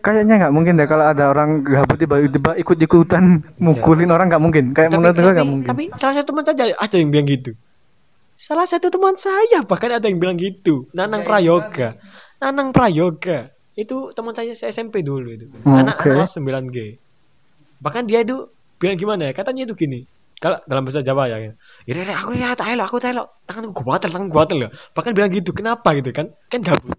kayaknya 0.00 0.34
nggak 0.42 0.52
mungkin 0.54 0.72
deh 0.78 0.88
kalau 0.90 1.04
ada 1.06 1.24
orang 1.30 1.50
gabut 1.62 1.98
tiba-tiba 1.98 2.50
ikut-ikutan 2.58 3.24
mukulin 3.58 4.10
orang 4.10 4.26
nggak 4.30 4.42
mungkin. 4.42 4.64
Kayak 4.74 4.90
menurut 4.94 5.16
gue 5.16 5.32
nggak 5.32 5.48
mungkin. 5.48 5.68
tapi 5.70 5.84
salah 5.96 6.14
satu 6.18 6.28
teman 6.34 6.44
saja 6.46 6.62
ada 6.74 6.96
yang 6.98 7.10
bilang 7.10 7.28
gitu. 7.28 7.52
Salah 8.34 8.64
satu 8.64 8.88
teman 8.88 9.14
saya 9.14 9.60
bahkan 9.68 9.92
ada 9.92 10.06
yang 10.08 10.18
bilang 10.18 10.34
gitu. 10.34 10.88
Nanang 10.90 11.22
Prayoga. 11.22 11.94
Nanang 12.40 12.72
Prayoga. 12.72 13.52
Itu 13.76 14.10
teman 14.12 14.32
saya 14.32 14.52
SMP 14.52 15.04
dulu 15.04 15.28
itu. 15.30 15.46
Oke. 15.60 15.68
Anak-anak 15.68 16.26
9G. 16.26 16.76
Bahkan 17.80 18.02
dia 18.08 18.24
itu 18.24 18.48
bilang 18.76 18.96
gimana 18.96 19.28
ya? 19.28 19.32
Katanya 19.32 19.68
itu 19.68 19.76
gini. 19.76 20.00
kalau 20.40 20.56
dalam 20.64 20.88
bahasa 20.88 21.04
Jawa 21.04 21.28
ya 21.28 21.52
ya 21.88 21.92
ire, 21.96 22.12
aku 22.12 22.36
ya 22.36 22.52
tak 22.56 22.72
elok 22.74 22.86
aku 22.90 22.98
tak 23.00 23.10
elok. 23.16 23.28
Tanganku 23.48 23.70
gue 23.72 23.84
batal 23.86 24.10
tangan 24.12 24.28
gue 24.28 24.38
batal 24.40 24.58
ya 24.60 24.68
bahkan 24.92 25.10
bilang 25.16 25.30
gitu 25.32 25.50
kenapa? 25.54 25.88
gitu 25.96 26.10
kan. 26.12 26.26
Kan 26.50 26.60
gabut. 26.64 26.98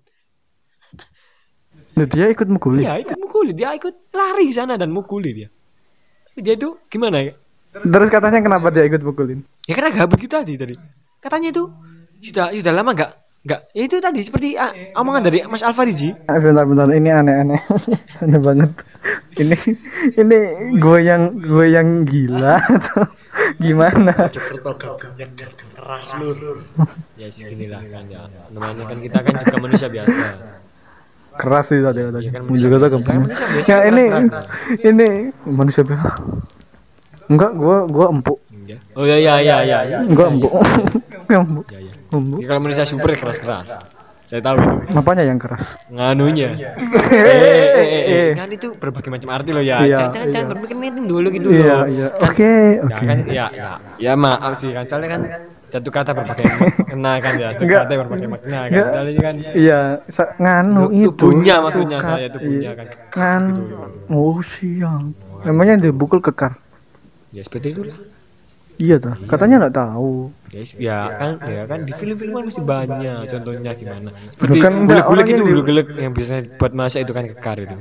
Nah, 1.92 2.08
dia 2.08 2.32
ikut 2.32 2.48
mukuli. 2.48 2.88
Iya 2.88 3.04
ikut 3.04 3.18
mukuli. 3.20 3.52
Dia 3.52 3.76
ikut 3.76 4.10
lari 4.16 4.48
di 4.48 4.56
sana 4.56 4.80
dan 4.80 4.90
mukuli 4.96 5.36
dia. 5.36 5.50
Tapi 6.32 6.40
dia 6.40 6.56
tuh 6.56 6.80
gimana 6.88 7.20
ya? 7.20 7.36
Terus 7.72 8.10
katanya 8.12 8.40
kenapa 8.44 8.68
dia 8.72 8.84
ikut 8.84 9.00
mukulin? 9.04 9.44
ya 9.64 9.74
karena 9.76 9.92
gabut 9.96 10.20
gitu 10.20 10.36
tadi 10.36 10.56
tadi. 10.60 10.76
Katanya 11.24 11.52
itu 11.56 11.64
sudah 12.24 12.52
sudah 12.52 12.74
lama 12.76 12.92
nggak 12.96 13.12
nggak. 13.48 13.62
Ya 13.76 13.82
itu 13.88 13.98
tadi 14.00 14.22
seperti 14.24 14.56
ah, 14.60 14.72
omongan 15.00 15.24
dari 15.28 15.40
Mas 15.48 15.64
Alfariji 15.64 16.12
Ah, 16.28 16.40
bentar 16.40 16.64
bentar. 16.68 16.88
Ini 16.92 17.10
aneh-aneh. 17.12 17.62
Aneh 18.24 18.40
banget. 18.40 18.72
Ini 19.40 19.56
ini 20.20 20.38
gue 20.80 20.98
yang 21.04 21.36
gue 21.40 21.66
yang 21.72 21.88
gila. 22.08 22.60
atau 22.60 23.04
gimana? 23.58 24.14
Keras 25.76 26.08
lur 26.20 26.38
ya 27.18 27.28
seginilah 27.32 27.82
kan 27.88 28.04
ya. 28.08 28.22
Namanya 28.52 28.84
kan 28.90 28.98
kita 29.00 29.18
kan 29.24 29.34
juga 29.40 29.58
manusia 29.60 29.88
biasa. 29.88 30.24
Keras 31.40 31.66
sih 31.72 31.80
tadi 31.80 32.00
tadi 32.12 32.28
Iya 32.28 32.32
kan, 32.36 32.44
juga 32.60 32.76
tuh 32.76 32.88
ya 32.88 33.00
kan 33.08 33.20
ini 33.88 34.04
keras-keras. 34.04 34.84
ini 34.84 35.08
manusia 35.48 35.82
biasa. 35.88 36.10
Enggak 37.32 37.52
gue 37.56 37.78
gue 37.88 38.06
empuk. 38.12 38.40
Iya. 38.62 38.78
oh 38.96 39.04
ya 39.08 39.18
ya 39.18 39.36
ya 39.42 39.58
ya 39.64 39.80
ya. 39.88 39.98
Gue 40.06 40.26
empuk. 40.28 40.52
Gua 41.28 41.40
empuk. 41.40 41.66
Ya, 41.72 41.80
ya. 41.88 41.94
Jadi 42.12 42.46
kalau 42.46 42.62
manusia 42.62 42.84
super 42.84 43.16
keras 43.16 43.40
keras 43.40 43.70
saya 44.32 44.40
tahu 44.40 44.56
itu. 44.64 44.96
Apanya 44.96 45.28
yang 45.28 45.36
keras? 45.36 45.76
Nganunya. 45.92 46.56
Eh 47.12 47.20
eh 47.20 47.88
eh, 47.92 48.04
eh 48.08 48.30
kan 48.32 48.48
itu 48.48 48.72
berbagai 48.80 49.12
macam 49.12 49.28
arti 49.36 49.52
loh 49.52 49.60
ya. 49.60 49.84
Iya, 49.84 50.08
jangan 50.08 50.12
jangan, 50.16 50.28
jangan 50.32 50.48
berpikir 50.56 50.78
meeting 50.80 51.06
dulu 51.06 51.28
gitu 51.36 51.48
iya 51.52 51.68
loh. 51.68 51.84
iya. 51.92 52.08
Kan- 52.16 52.32
oke 52.32 52.52
ya 52.56 52.82
oke. 52.88 53.04
kan 53.04 53.18
ya 53.28 53.46
ya 53.52 53.70
ya 54.00 54.12
maaf 54.16 54.54
sih 54.56 54.72
kan. 54.72 54.88
Soalnya 54.88 55.10
kan 55.20 55.22
satu 55.68 55.90
kata 56.00 56.12
berbagai 56.16 56.46
makna 56.48 57.12
kan 57.20 57.34
ya. 57.36 57.50
Satu 57.60 57.66
kata 57.68 57.94
berbagai 58.00 58.28
makna 58.32 58.60
kan. 58.72 58.84
Soalnya 58.96 59.20
kan 59.20 59.36
iya 59.52 59.80
nganu 60.40 60.84
itu. 60.96 61.12
tubuhnya 61.12 61.56
maksudnya 61.60 62.00
saya 62.00 62.28
tubuhnya 62.32 62.72
Iya. 62.72 62.80
kan. 62.80 62.88
Kan 63.12 63.44
oh 64.08 64.40
siang. 64.40 65.12
Namanya 65.44 65.76
dibukul 65.76 66.24
kekar. 66.24 66.56
Ya 67.36 67.44
seperti 67.44 67.76
itu 67.76 67.84
lah 67.84 68.00
iya 68.82 68.96
tuh 68.98 69.14
katanya 69.30 69.56
nggak 69.62 69.76
tahu. 69.78 70.14
Guys 70.52 70.72
ya 70.76 71.14
kan 71.16 71.32
ya 71.46 71.64
kan 71.70 71.80
di 71.88 71.94
film-film 71.94 72.34
kan 72.36 72.44
masih 72.50 72.64
banyak 72.66 73.22
contohnya 73.32 73.72
gimana. 73.78 74.10
Seperti 74.36 74.58
enggak, 74.60 75.06
gulek-gulek 75.08 75.28
itu 75.32 75.42
yang 75.42 75.48
di- 75.48 75.66
gulek 75.70 75.88
yang 75.96 76.12
biasanya 76.18 76.42
buat 76.60 76.74
masak 76.74 77.00
itu 77.06 77.14
kan 77.14 77.26
kekar 77.32 77.58
itu. 77.64 77.78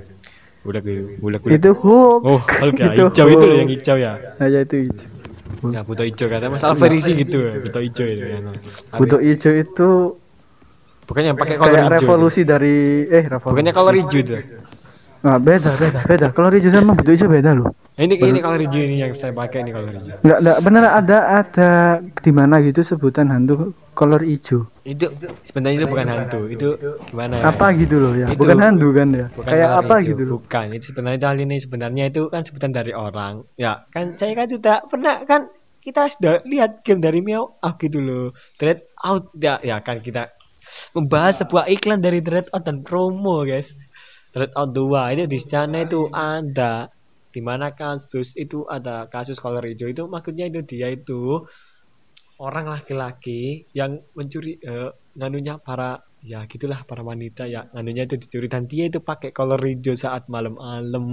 Gulek 0.61 0.85
itu 0.85 1.05
gulek 1.17 1.41
gulek 1.41 1.57
itu 1.57 1.71
hook 1.73 2.21
oh 2.23 2.41
Hulk 2.45 2.77
ya 2.77 2.87
Itu 2.95 3.03
hijau 3.09 3.27
itu 3.33 3.47
yang 3.57 3.71
hijau 3.73 3.97
ya. 3.97 4.13
Nah, 4.39 4.47
ya 4.47 4.61
itu 4.61 4.77
hijau. 4.87 5.09
Ya 5.73 5.81
buto 5.85 6.03
hijau 6.05 6.27
kata 6.29 6.47
mas 6.49 6.63
Alfarisi 6.65 7.11
gitu 7.17 7.37
ya 7.49 7.53
buto 7.59 7.79
hijau 7.81 8.07
itu 8.07 8.25
ya 8.25 8.39
butuh 8.97 9.21
hijau 9.21 9.53
itu 9.57 9.89
bukan 11.09 11.23
yang 11.27 11.37
pakai 11.37 11.57
kolor 11.59 11.75
kayak 11.75 11.85
hijau 11.85 11.97
revolusi 11.97 12.41
dari 12.47 12.77
eh 13.09 13.25
revolusi. 13.27 13.53
Bukannya 13.57 13.73
kolor 13.75 13.95
hijau 13.99 14.19
itu 14.21 14.35
Nah, 15.21 15.37
beda 15.37 15.77
beda 15.77 16.01
beda 16.09 16.27
kalau 16.33 16.49
hijau 16.49 16.73
sama 16.73 16.97
butuh 16.97 17.13
hijau 17.13 17.29
beda 17.29 17.53
loh 17.53 17.69
ini 17.95 18.17
ini 18.17 18.41
kolor 18.41 18.57
hijau 18.57 18.81
ini 18.81 18.97
yang 18.99 19.13
saya 19.13 19.31
pakai 19.31 19.61
ini 19.61 19.71
kolor 19.71 19.93
hijau 19.93 20.17
nggak 20.19 20.39
nggak 20.41 20.59
bener 20.65 20.85
ada 20.89 21.19
ada 21.37 21.71
di 22.01 22.33
mana 22.33 22.57
gitu 22.61 22.81
sebutan 22.81 23.29
hantu 23.29 23.77
kolor 23.93 24.25
hijau 24.25 24.65
itu 24.83 25.05
sebenarnya 25.45 25.77
itu 25.77 25.87
bukan 25.87 26.09
hantu 26.09 26.41
itu 26.49 26.69
gimana 27.07 27.37
ya? 27.37 27.53
apa 27.53 27.67
gitu 27.77 28.01
loh 28.01 28.17
ya 28.17 28.27
Itu- 28.27 28.41
bukan 28.41 28.59
hantu 28.59 28.89
kan 28.91 29.09
ya 29.13 29.27
Bukan 29.29 29.45
kayak 29.47 29.69
apa 29.77 29.95
hijau. 29.95 30.09
gitu 30.09 30.23
loh 30.25 30.33
Bukan, 30.41 30.67
itu 30.73 30.85
sebenarnya 30.89 31.27
hal 31.29 31.37
ini 31.39 31.57
sebenarnya 31.59 32.05
itu 32.09 32.23
kan 32.27 32.41
sebutan 32.41 32.73
dari 32.73 32.93
orang. 32.97 33.45
Ya, 33.55 33.73
kan 33.89 34.17
saya 34.17 34.33
kan 34.33 34.49
sudah 34.49 34.77
pernah 34.89 35.21
kan 35.23 35.53
kita 35.81 36.09
sudah 36.09 36.41
lihat 36.45 36.81
game 36.81 36.99
dari 36.99 37.21
Meow 37.21 37.61
Out 37.61 37.77
gitu 37.79 38.01
loh. 38.01 38.33
Dread 38.57 38.89
Out 39.01 39.37
ya, 39.37 39.61
ya 39.61 39.81
kan 39.81 40.01
kita 40.01 40.33
membahas 40.93 41.41
sebuah 41.41 41.69
iklan 41.69 42.01
dari 42.01 42.21
Dread 42.21 42.49
Out 42.51 42.65
dan 42.65 42.81
promo, 42.81 43.45
guys. 43.45 43.77
Dread 44.31 44.53
Out 44.55 44.71
2 44.75 45.15
itu 45.19 45.25
di 45.27 45.39
sana 45.43 45.83
itu 45.83 46.07
ada 46.15 46.87
di 47.31 47.41
mana 47.43 47.75
kasus 47.75 48.35
itu 48.35 48.67
ada 48.67 49.07
kasus 49.07 49.39
kolor 49.39 49.63
hijau 49.63 49.87
itu 49.87 50.07
maksudnya 50.11 50.51
itu 50.51 50.67
dia 50.67 50.91
itu 50.91 51.47
orang 52.43 52.73
laki-laki 52.73 53.71
yang 53.77 54.01
mencuri 54.17 54.59
eh, 54.63 54.91
nganunya 55.15 55.61
para 55.61 56.01
ya 56.21 56.45
gitulah 56.49 56.85
para 56.85 57.05
wanita 57.05 57.47
ya 57.47 57.69
nganunya 57.75 58.09
itu 58.09 58.17
dicuri. 58.17 58.47
Dan 58.49 58.65
dia 58.67 58.89
itu 58.89 59.05
pakai 59.05 59.31
kolor 59.31 59.61
hijau 59.61 59.95
saat 59.95 60.27
malam-malam 60.27 61.07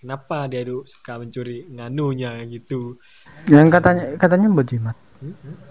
Kenapa 0.00 0.48
dia 0.52 0.60
itu 0.64 0.84
suka 0.84 1.16
mencuri 1.16 1.64
nganunya 1.72 2.44
gitu? 2.48 3.00
Yang 3.48 3.68
katanya 3.80 4.04
katanya 4.20 4.48
buat 4.52 4.66
jimat. 4.68 4.96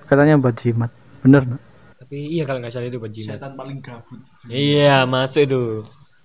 Katanya 0.09 0.35
buat 0.41 0.55
jimat. 0.57 0.91
Bener 1.21 1.41
nggak? 1.45 1.63
tapi 2.13 2.29
iya 2.29 2.43
kalau 2.45 2.61
nggak 2.61 2.73
salah 2.75 2.87
itu 2.93 2.99
bajimat 3.01 3.41
setan 3.41 3.51
paling 3.57 3.79
gabut. 3.81 4.21
Iya 4.45 5.07
masuk 5.09 5.49
itu. 5.49 5.63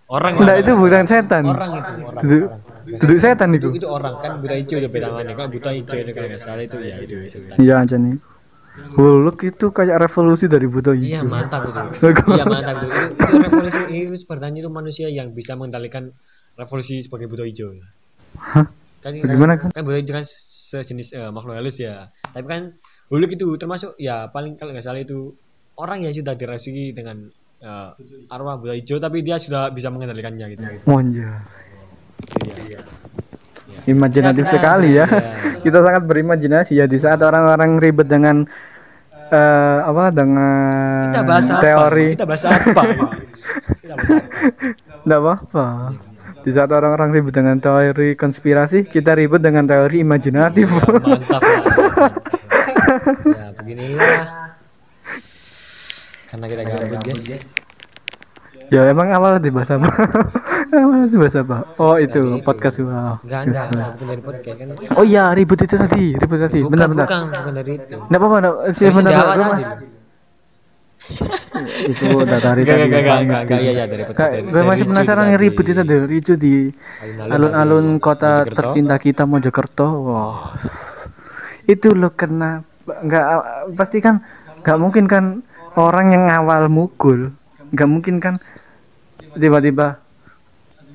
Orang 0.04 0.36
Enggak 0.36 0.56
lah. 0.58 0.60
itu 0.60 0.72
bukan 0.76 1.04
setan. 1.08 1.44
Orang 1.48 1.70
itu 1.72 1.92
orang 2.04 2.22
duduk 2.28 2.48
duduk 3.00 3.18
setan 3.24 3.48
itu. 3.56 3.68
Itu, 3.72 3.78
itu 3.80 3.88
orang 3.88 4.14
kan 4.20 4.32
buta 4.36 4.54
hijau 4.60 4.76
itu 4.84 4.88
beda 4.92 5.08
mana 5.16 5.32
kan 5.32 5.48
buta 5.48 5.70
hijau 5.72 5.96
itu 5.96 6.10
kalau 6.12 6.28
nggak 6.28 6.42
salah 6.44 6.60
itu 6.60 6.76
ya 6.84 6.96
itu 7.00 7.16
setan. 7.24 7.56
Iya 7.56 7.74
aja 7.80 7.96
nih 7.96 8.20
Hulk 8.98 9.38
itu 9.46 9.66
kayak 9.70 9.96
revolusi 10.02 10.50
dari 10.50 10.66
buta 10.66 10.94
iya 10.96 11.22
hijau 11.22 11.30
mantap 11.30 11.62
itu 11.68 11.80
iya 12.34 12.44
mantap 12.44 12.76
itu 12.82 12.86
itu, 12.88 13.04
itu 13.14 13.36
revolusi 13.42 13.80
itu 13.90 14.14
sebenarnya 14.24 14.60
itu 14.64 14.70
manusia 14.70 15.08
yang 15.10 15.30
bisa 15.30 15.54
mengendalikan 15.54 16.10
revolusi 16.58 17.02
sebagai 17.04 17.30
buta 17.30 17.44
hijau 17.46 17.74
Hah? 18.38 18.66
kan 18.98 19.14
Gimana 19.14 19.54
kan? 19.58 19.70
kan 19.70 19.82
buta 19.86 19.98
hijau 20.02 20.14
kan 20.18 20.26
sejenis 20.26 21.14
eh, 21.14 21.30
makhluk 21.30 21.54
halus 21.58 21.78
ya 21.78 22.10
tapi 22.34 22.46
kan 22.46 22.62
Hulk 23.08 23.30
itu 23.38 23.46
termasuk 23.56 23.96
ya 23.96 24.28
paling 24.28 24.60
kalau 24.60 24.76
nggak 24.76 24.84
salah 24.84 25.00
itu 25.00 25.32
orang 25.78 26.02
yang 26.02 26.12
sudah 26.12 26.34
dirasuki 26.34 26.90
dengan 26.92 27.30
eh, 27.62 27.90
arwah 28.34 28.58
buta 28.58 28.74
hijau 28.74 28.98
tapi 28.98 29.22
dia 29.22 29.38
sudah 29.38 29.70
bisa 29.70 29.88
mengendalikannya 29.94 30.46
gitu 30.54 30.62
Monja. 30.84 31.44
Iya. 32.44 32.82
Imajinatif 33.88 34.44
Ya, 34.44 34.52
sekali 34.52 34.88
ya. 34.94 35.06
iya. 35.08 35.58
Kita 35.64 35.80
sangat 35.80 36.04
berimajinasi 36.04 36.76
ya 36.76 36.84
di 36.84 36.96
saat 36.96 37.18
orang-orang 37.18 37.80
ribet 37.80 38.06
dengan 38.06 38.44
eh, 39.28 39.78
apa 39.82 40.08
dengan 40.08 41.10
kita 41.10 41.22
bahas 41.24 41.46
apa 41.48 41.60
teori. 41.60 42.06
kita 42.14 42.24
bahas 42.24 42.44
apa 42.46 42.82
kita 43.82 43.94
bahas 43.96 44.10
apa 44.12 44.22
Enggak 45.02 45.20
apa-apa. 45.20 45.66
Di 46.38 46.50
saat 46.52 46.70
orang-orang 46.70 47.10
ribet 47.10 47.34
dengan 47.34 47.56
teori 47.58 48.14
konspirasi, 48.14 48.86
kita 48.86 49.12
ribet 49.12 49.40
dengan 49.40 49.64
teori 49.64 50.00
imajinatif. 50.00 50.68
Ya, 50.68 50.84
mantap 51.02 51.42
lah 51.42 52.12
ya 53.26 53.52
beginilah 53.52 54.56
karena 56.28 56.46
kita 56.46 56.62
gabut 56.64 57.00
guys 57.02 57.24
ya 58.68 58.84
emang 58.84 59.08
awal 59.10 59.36
dibahas 59.38 59.70
apa? 59.70 59.88
awal 60.76 61.06
dibahas 61.06 61.36
apa? 61.36 61.56
Oh 61.76 61.96
itu 61.96 62.20
itu. 62.20 62.42
podcast 62.42 62.76
gua. 62.78 63.16
enggak 63.22 63.40
enggak 63.46 63.64
enggak 63.66 63.88
bukan 63.92 64.06
dari 64.06 64.22
podcast 64.22 64.56
kan 64.56 64.68
Oh 64.94 65.04
iya 65.04 65.32
ribut 65.32 65.58
itu 65.58 65.74
tadi, 65.74 66.04
ribut 66.14 66.38
tadi. 66.38 66.58
bukan 66.60 66.72
Benar 66.74 66.86
benar. 66.88 67.06
bukan 67.06 67.20
bukan 67.32 67.54
dari 67.54 67.72
itu 67.74 67.96
Enggak 67.98 68.18
apa-apa, 68.18 68.36
enggak. 68.38 68.54
Dari 68.54 68.74
Sih 68.74 68.86
benar. 68.88 69.12
Itu 71.88 72.04
udah 72.14 72.38
dari 72.38 72.62
tadi. 72.62 72.82
enggak, 72.84 72.86
enggak, 72.86 73.00
enggak, 73.00 73.18
enggak, 73.22 73.40
itu. 73.40 73.64
iya, 73.64 73.72
iya, 73.72 73.84
dari 73.86 74.02
podcast 74.04 74.28
dari- 74.28 74.44
gue 74.44 74.52
dari 74.54 74.68
masih 74.68 74.84
penasaran 74.86 75.26
ribut 75.36 75.64
itu 75.64 75.80
ada 75.80 75.96
Ricu 76.04 76.34
di 76.34 76.54
Alun-alun 77.24 77.86
kota 77.98 78.30
tercinta 78.44 78.96
kita 78.96 79.22
Mojokerto. 79.24 79.86
Wah. 80.04 80.52
Itu 81.64 81.92
loh 81.92 82.12
kena 82.12 82.60
enggak 82.84 83.24
pasti 83.72 84.00
kan 84.00 84.20
enggak 84.58 84.76
mungkin 84.76 85.04
kan 85.04 85.24
orang 85.74 86.06
yang 86.10 86.22
ngawal 86.26 86.68
mukul. 86.68 87.32
Enggak 87.72 87.88
mungkin 87.88 88.14
kan? 88.18 88.34
Tiba-tiba 89.36 90.00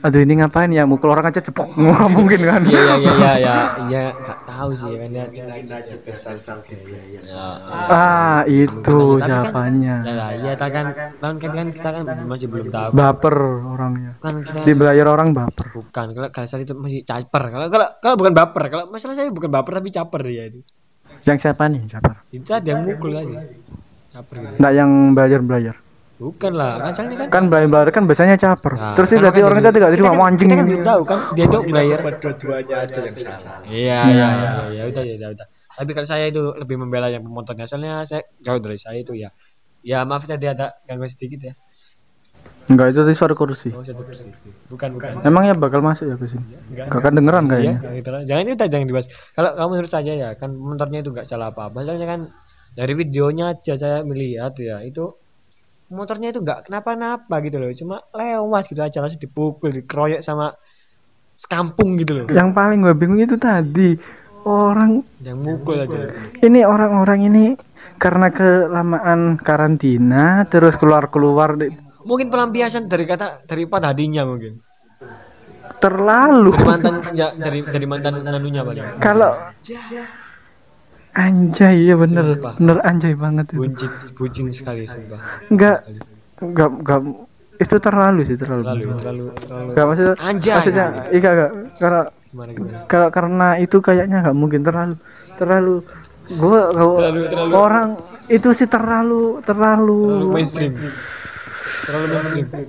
aduh 0.03 0.19
ini 0.19 0.35
ngapain 0.35 0.67
ya? 0.67 0.83
Mukul 0.83 1.15
orang 1.15 1.31
aja 1.31 1.39
cepok 1.39 1.73
nggak 1.79 2.09
mungkin 2.11 2.41
kan? 2.43 2.61
Iya 2.67 2.81
iya 2.81 2.93
iya 2.99 3.13
iya 3.15 3.33
iya. 3.39 3.55
Iya 3.87 4.03
nggak 4.11 4.39
tahu 4.43 4.69
sih. 4.75 4.91
Kan 4.99 5.11
ya 5.15 5.25
ya. 5.31 5.45
Ah 7.87 8.41
itu 8.43 8.97
kan- 9.17 9.23
jawabannya. 9.23 9.95
Ya 10.03 10.13
lah, 10.13 10.29
iya 10.35 10.53
tak 10.59 10.69
kan. 10.75 10.85
Kan 11.23 11.33
kan 11.39 11.51
kan 11.55 11.67
kita 11.71 11.89
kan 11.89 12.03
masih 12.27 12.47
belum 12.51 12.67
tahu. 12.67 12.89
Baper 12.91 13.35
orangnya. 13.63 14.11
Kan 14.19 14.43
kita 14.43 14.67
dibayar 14.67 15.07
orang 15.07 15.31
baper. 15.31 15.71
Bukan 15.71 16.07
kalau 16.11 16.29
kalau 16.35 16.47
saya 16.51 16.67
itu 16.67 16.75
masih 16.75 17.07
caper. 17.07 17.43
Kalau 17.47 17.67
kalau 17.71 17.87
kalau 18.03 18.15
bukan 18.19 18.33
baper. 18.35 18.63
Kalau 18.67 18.85
masalah 18.91 19.15
saya 19.15 19.31
bukan 19.31 19.47
baper 19.47 19.79
tapi 19.79 19.89
caper 19.89 20.21
dia 20.27 20.51
itu. 20.51 20.59
Yang 21.23 21.37
siapa 21.47 21.71
nih 21.71 21.87
siapa 21.87 22.27
itu 22.35 22.43
tadi 22.43 22.67
yang 22.75 22.83
mukul 22.83 23.15
tadi 23.15 23.31
caper. 24.11 24.35
Gitu 24.35 24.55
Nggak 24.59 24.73
yang 24.75 24.91
bayar 25.15 25.39
bukan 26.23 26.51
lah 26.55 26.71
kan 26.79 26.91
soalnya 26.95 27.17
kan. 27.19 27.27
Kan 27.27 27.43
blind 27.51 27.69
buyer 27.75 27.89
kan 27.91 28.03
biasanya 28.07 28.35
caper. 28.39 28.73
Nah, 28.79 28.95
terus 28.95 29.11
kan 29.11 29.19
berarti 29.19 29.39
makanya 29.43 29.47
orang 29.51 29.59
kita- 29.59 29.75
tidak 29.75 29.89
terima 29.91 30.09
kan- 30.09 30.23
anjing 30.31 30.47
kita 30.47 30.55
kan 30.55 30.63
ini 30.63 30.69
belum 30.71 30.83
tahu 30.87 31.01
kan 31.03 31.19
dia 31.35 31.45
tuh 31.51 31.61
player. 31.67 31.99
Dua-duanya 31.99 32.75
ada 32.79 32.99
yang 33.03 33.17
salah. 33.19 33.55
iya 33.67 33.99
iya. 34.07 34.27
iya 34.31 34.49
ya 34.71 34.83
udah 34.87 35.03
ya 35.03 35.15
udah, 35.19 35.29
udah 35.35 35.47
tapi 35.73 35.89
kalau 35.97 36.05
saya 36.07 36.29
itu 36.29 36.41
lebih 36.53 36.77
membela 36.77 37.09
yang 37.09 37.25
pemotornya 37.25 37.65
soalnya 37.65 38.05
saya 38.05 38.21
jauh 38.45 38.61
dari 38.61 38.77
saya 38.77 39.01
itu 39.01 39.17
ya. 39.17 39.33
Ya 39.83 40.05
maaf 40.07 40.23
tadi 40.23 40.47
ada 40.47 40.71
gangguan 40.87 41.11
sedikit 41.11 41.51
ya. 41.51 41.53
Enggak 42.71 42.95
itu 42.95 42.99
tadi 43.03 43.15
suara 43.17 43.35
kursi. 43.35 43.75
Oh 43.75 43.83
satu 43.83 44.07
persen 44.07 44.31
bukan 44.71 44.95
bukan. 44.95 45.19
Emangnya 45.27 45.51
bakal 45.57 45.83
masuk 45.83 46.07
ya 46.07 46.15
ke 46.15 46.29
sini? 46.29 46.45
Enggak. 46.71 46.87
gak 46.87 46.99
akan 47.03 47.13
dengeran 47.19 47.43
Iya, 47.43 47.51
kayaknya 47.51 48.09
lah. 48.13 48.21
Jangan 48.23 48.43
itu 48.47 48.55
jangan 48.71 48.87
dibahas. 48.87 49.07
Kalau 49.35 49.49
kamu 49.51 49.69
menurut 49.75 49.91
saya 49.91 50.13
ya, 50.15 50.29
kan 50.39 50.49
motornya 50.55 50.99
itu 51.03 51.09
nggak 51.11 51.27
salah 51.27 51.51
apa-apa. 51.51 51.83
Soalnya 51.83 52.07
kan 52.07 52.21
dari 52.77 52.93
videonya 52.95 53.45
aja 53.51 53.73
saya 53.75 53.97
melihat 54.07 54.55
ya, 54.55 54.79
itu 54.79 55.11
motornya 55.93 56.29
itu 56.29 56.41
nggak 56.41 56.67
kenapa-napa 56.67 57.35
gitu 57.39 57.57
loh. 57.57 57.69
Cuma 57.71 57.95
lewat 58.09 58.67
gitu 58.67 58.81
aja 58.81 58.97
langsung 58.99 59.17
dipukul, 59.17 59.69
dikeroyok 59.71 60.19
sama 60.19 60.57
sekampung 61.33 61.95
gitu 61.95 62.13
loh. 62.15 62.25
yang 62.29 62.51
paling 62.51 62.77
gue 62.79 62.93
bingung 62.93 63.17
itu 63.17 63.33
tadi 63.35 63.97
orang 64.43 65.01
Yang 65.17 65.37
mukul 65.39 65.75
aja. 65.75 66.13
ini 66.39 66.61
orang-orang 66.61 67.19
ini 67.23 67.45
karena 67.95 68.29
kelamaan 68.29 69.37
karantina 69.37 70.45
terus 70.45 70.73
keluar-keluar 70.73 71.55
di- 71.55 71.73
Mungkin 72.03 72.27
pelampiasan 72.27 72.85
dari 72.85 73.07
kata 73.07 73.45
dari 73.45 73.63
patah 73.63 73.91
hatinya 73.91 74.27
mungkin. 74.27 74.61
terlalu 75.79 76.51
Dari 76.53 76.63
mantan 76.65 76.95
ya, 77.13 77.27
dari 77.31 77.59
dari 77.59 77.85
mantan 77.85 78.13
nanunya 78.21 78.61
paling. 78.61 78.83
kalau 78.99 79.35
anjay 81.13 81.77
ya 81.83 81.95
bener 81.95 82.25
Sumpah. 82.33 82.53
bener 82.57 82.77
anjay 82.81 83.13
banget 83.13 83.45
itu 83.47 83.59
Buncit, 83.59 83.91
bucin 84.13 84.45
sekali 84.49 84.83
sumpah. 84.83 85.19
enggak 85.47 85.77
enggak 86.39 86.69
enggak 86.73 86.99
itu 87.55 87.75
terlalu 87.77 88.21
sih 88.23 88.35
terlalu 88.35 88.63
Terlalu, 88.63 88.83
terlalu, 88.97 89.25
terlalu. 89.37 89.67
enggak 89.69 89.85
maksudnya 89.85 90.15
Anjay. 90.19 90.53
maksudnya 90.55 90.85
iya 91.11 91.29
enggak 91.29 91.49
karena 91.77 92.01
Gimana 92.25 92.49
gimana? 92.51 93.09
karena 93.11 93.47
itu 93.57 93.77
kayaknya 93.77 94.17
nggak 94.19 94.33
mungkin 94.35 94.61
terlalu 94.61 94.95
terlalu 95.37 95.75
terlalu- 96.25 97.53
orang 97.53 97.89
itu 98.25 98.49
sih 98.49 98.65
terlalu 98.65 99.37
terlalu, 99.41 99.99
Terlalu 100.07 100.27
mainstream. 100.31 100.73
Terlalu 101.83 102.05
mainstream. 102.09 102.67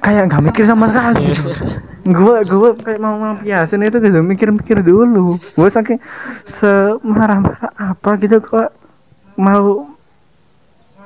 kayak 0.00 0.22
nggak 0.24 0.42
mikir 0.42 0.64
sama 0.64 0.86
sekali 0.86 1.20
gua 2.02 2.42
gua 2.42 2.70
kayak 2.74 2.98
mau 2.98 3.14
melampiasin 3.14 3.86
itu 3.86 4.02
gitu 4.02 4.18
mikir-mikir 4.26 4.82
dulu 4.82 5.38
gua 5.54 5.68
saking 5.70 6.02
semarah-marah 6.42 7.70
apa 7.78 8.10
gitu 8.18 8.42
kok 8.42 8.74
mau 9.38 9.92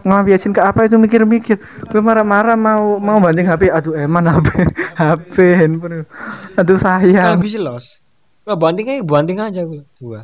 ngelampiasin 0.06 0.54
ke 0.54 0.62
apa 0.62 0.86
itu 0.86 0.94
mikir-mikir 1.02 1.58
gue 1.90 2.00
marah-marah 2.00 2.54
mau 2.54 3.02
mau 3.02 3.18
banting 3.18 3.42
HP 3.42 3.74
aduh 3.74 3.98
eman 3.98 4.22
HP 4.22 4.48
HP 4.94 5.36
handphone 5.60 6.06
aduh 6.54 6.78
Kalau 6.78 7.02
sayang 7.02 7.42
gue 7.42 7.50
sih 7.50 7.58
los. 7.58 7.98
Wah 8.46 8.54
banting 8.54 8.86
aja, 8.86 9.02
banting 9.02 9.42
aja 9.42 9.66
gue. 9.66 9.82
Gua. 9.98 10.22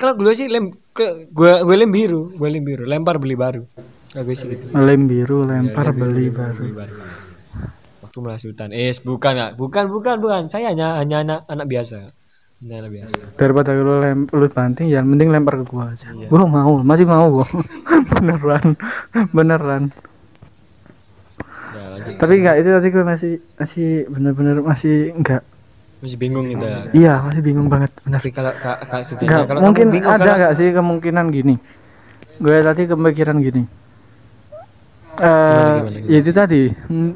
Kalau 0.00 0.16
gue 0.16 0.32
sih 0.32 0.48
lem 0.48 0.72
ke 0.96 1.28
gua 1.28 1.60
gue 1.60 1.76
lem 1.76 1.92
biru, 1.92 2.32
gue 2.32 2.48
lem 2.48 2.64
biru, 2.64 2.88
lempar 2.88 3.20
beli 3.20 3.36
baru. 3.36 3.68
Kalau 4.16 4.24
gue 4.24 4.36
sih 4.36 4.48
lem 4.72 5.04
biru 5.04 5.44
lempar 5.44 5.92
beli 5.92 6.32
baru 6.32 6.64
Waktu 8.18 8.26
melasutan. 8.26 8.68
Eh, 8.74 8.90
bukan 9.00 9.32
ya, 9.32 9.46
bukan, 9.54 9.86
bukan, 9.86 10.16
bukan. 10.18 10.42
Saya 10.50 10.74
hanya 10.74 10.98
hanya 10.98 11.22
anak 11.22 11.40
anak 11.46 11.66
biasa. 11.66 12.10
Hanya 12.58 12.74
anak 12.82 12.90
biasa. 12.92 13.14
daripada 13.38 13.70
lu 13.70 13.94
lem 13.96 14.26
lu 14.26 14.46
banting 14.48 14.90
ya 14.90 14.98
mending 15.00 15.30
lempar 15.30 15.54
ke 15.54 15.64
gua 15.64 15.94
aja 15.94 16.10
gua 16.26 16.42
mau 16.42 16.82
masih 16.82 17.06
mau 17.06 17.30
gua 17.30 17.46
beneran 18.10 18.74
beneran 19.30 19.82
Ya, 21.68 21.84
lanjut. 21.86 22.18
tapi 22.18 22.32
enggak 22.34 22.56
itu 22.58 22.68
tadi 22.68 22.88
gue 22.88 23.04
masih 23.04 23.32
masih 23.54 23.88
bener-bener 24.10 24.58
masih 24.58 25.14
enggak 25.14 25.46
Masih 26.00 26.18
bingung 26.18 26.50
gitu 26.50 26.66
ya. 26.66 26.78
iya 26.90 27.14
masih 27.22 27.38
bingung 27.40 27.70
banget 27.70 27.94
bener 28.02 28.18
Tapi 28.18 28.34
kalau 28.34 28.50
enggak 28.50 29.46
kalau 29.46 29.60
mungkin 29.62 29.86
bingung, 29.94 30.10
ada 30.10 30.18
kalau- 30.18 30.34
enggak 30.34 30.52
sih 30.56 30.68
kemungkinan 30.74 31.24
gini 31.30 31.54
gue 32.34 32.56
tadi 32.58 32.82
kepikiran 32.84 33.38
gini 33.38 33.62
eh 35.18 35.74
gimana, 35.82 35.98
gimana? 35.98 36.10
ya 36.10 36.18
itu 36.18 36.32
tadi. 36.32 36.62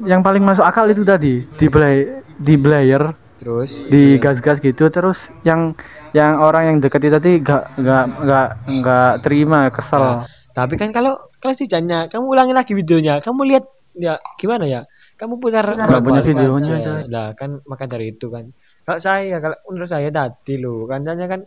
Yang 0.02 0.20
paling 0.22 0.42
masuk 0.42 0.64
akal 0.66 0.86
itu 0.90 1.02
tadi. 1.02 1.42
Di 1.44 1.66
play 1.70 2.22
di 2.38 2.54
player 2.58 3.02
terus? 3.38 3.82
Di 3.86 4.18
gas-gas 4.22 4.58
gitu. 4.62 4.90
Terus 4.90 5.30
yang 5.42 5.74
yang 6.12 6.38
orang 6.38 6.74
yang 6.74 6.76
dekat 6.78 7.08
itu 7.08 7.14
tadi 7.16 7.32
enggak 7.40 7.62
enggak 7.78 8.04
enggak 8.22 8.48
enggak 8.68 9.10
terima 9.24 9.60
kesel. 9.72 10.26
Tapi 10.52 10.74
kan 10.76 10.92
kalau 10.92 11.16
kalau 11.40 11.54
setidaknya 11.56 12.06
kamu 12.12 12.24
ulangi 12.28 12.52
lagi 12.54 12.72
videonya, 12.76 13.18
kamu 13.24 13.40
lihat 13.48 13.64
ya 13.96 14.20
gimana 14.36 14.64
ya? 14.68 14.80
Kamu 15.16 15.38
putar 15.38 15.64
Nggak 15.64 16.02
punya 16.02 16.22
videonya, 16.22 16.74
aja. 16.82 16.92
Nah, 17.06 17.28
kan 17.38 17.62
maka 17.66 17.86
dari 17.86 18.10
itu 18.12 18.26
kan. 18.28 18.50
Kalau 18.82 18.98
saya 18.98 19.38
kalau 19.38 19.56
menurut 19.70 19.90
saya 19.90 20.10
tadi 20.10 20.58
loh, 20.58 20.84
kan 20.90 21.06
soalnya 21.06 21.28
kan 21.30 21.40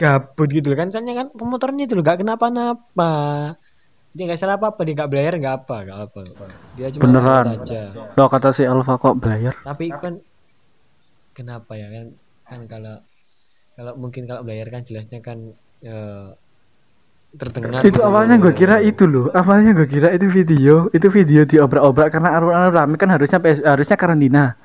gabut 0.00 0.48
gitu 0.48 0.72
kan 0.72 0.88
soalnya 0.88 1.12
kan 1.12 1.26
pemotornya 1.36 1.84
itu 1.84 1.92
loh 1.92 2.00
gak 2.00 2.24
kenapa-napa. 2.24 3.12
Dia 4.10 4.26
nggak 4.26 4.40
salah 4.42 4.58
apa-apa, 4.58 4.82
dia 4.82 4.94
nggak 4.98 5.10
bayar 5.10 5.32
nggak 5.38 5.54
apa, 5.62 5.76
nggak 5.86 5.98
apa. 6.10 6.20
Dia 6.74 6.86
cuma 6.90 7.02
Beneran. 7.06 7.44
aja. 7.62 7.80
lo 8.18 8.26
kata 8.26 8.50
si 8.50 8.66
Alfa 8.66 8.98
kok 8.98 9.22
player 9.22 9.54
Tapi 9.62 9.86
kan 9.94 10.18
kenapa 11.30 11.78
ya 11.78 11.86
kan 11.94 12.06
kan 12.42 12.60
kalau 12.66 12.94
kalau 13.78 13.92
mungkin 13.94 14.26
kalau 14.26 14.42
bayar 14.42 14.66
kan 14.66 14.82
jelasnya 14.82 15.22
kan 15.22 15.54
eh, 15.86 16.28
terdengar 17.38 17.78
itu 17.86 17.94
gitu 17.94 18.00
awalnya 18.02 18.34
loh. 18.34 18.50
gue 18.50 18.54
kira 18.58 18.76
itu 18.82 19.06
loh. 19.06 19.30
Awalnya 19.30 19.78
gue 19.78 19.86
kira 19.86 20.10
itu 20.10 20.26
video 20.26 20.90
itu 20.90 21.06
video 21.06 21.46
diobrak-obrak 21.46 22.10
karena 22.10 22.34
alur-alur 22.34 22.74
rame 22.74 22.98
kan 22.98 23.14
harusnya 23.14 23.38
PS, 23.38 23.62
harusnya 23.62 23.94
karantina. 23.94 24.58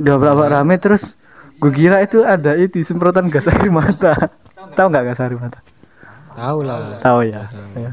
Diobrak-obrak 0.00 0.50
rame 0.56 0.74
terus 0.80 1.20
gue 1.60 1.68
kira 1.68 2.00
itu 2.00 2.24
ada 2.24 2.56
itu 2.56 2.80
semprotan 2.80 3.28
gas 3.28 3.44
air 3.44 3.68
mata. 3.68 4.32
Tahu 4.72 4.86
nggak 4.88 5.04
gas 5.12 5.20
air 5.20 5.36
mata? 5.36 5.60
Tahu 6.32 6.58
lah. 6.64 6.96
Tahu 7.04 7.20
ya. 7.28 7.44
Ya 7.76 7.92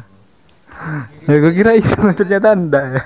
Ya, 1.29 1.37
gue 1.37 1.53
kira 1.53 1.71
itu 1.77 1.93
ternyata 2.19 2.57
enggak 2.57 2.85
ya. 2.97 3.03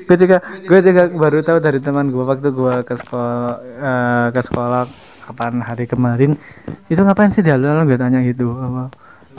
gue 0.00 0.16
juga 0.16 0.36
gue 0.40 0.78
juga 0.80 1.02
baru 1.12 1.38
tahu 1.44 1.58
dari 1.60 1.78
teman 1.78 2.08
gue 2.08 2.24
waktu 2.24 2.48
gue 2.48 2.74
ke 2.82 2.94
sekolah 2.96 3.48
eh, 3.60 4.26
ke 4.32 4.40
sekolah 4.40 4.82
kapan 5.24 5.60
hari 5.60 5.84
kemarin 5.84 6.36
itu 6.88 7.00
ngapain 7.00 7.32
sih 7.32 7.40
di 7.40 7.48
alun-alun 7.48 7.84
gue 7.84 7.96
tanya 7.96 8.20
gitu 8.20 8.52
apa 8.56 8.88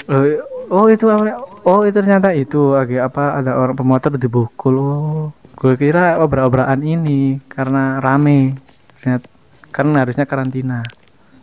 Loh, 0.06 0.21
oh 0.69 0.86
itu 0.91 1.08
awalnya- 1.08 1.39
oh 1.63 1.82
itu 1.88 1.97
ternyata 1.97 2.30
itu 2.36 2.75
agak 2.75 3.10
apa 3.10 3.39
ada 3.39 3.56
orang 3.56 3.73
pemotor 3.73 4.13
dibukul. 4.19 4.75
Oh 4.75 5.25
gue 5.56 5.73
kira 5.80 6.19
obrak-obrakan 6.19 6.84
ini 6.84 7.39
karena 7.47 7.97
rame 8.04 8.60
ternyata 8.99 9.25
kan 9.71 9.88
harusnya 9.95 10.28
karantina. 10.28 10.84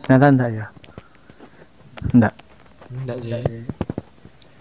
Ternyata 0.04 0.26
enggak 0.30 0.50
ya? 0.52 0.66
Enggak. 2.12 2.34
Enggak 2.92 3.16
sih 3.24 4.01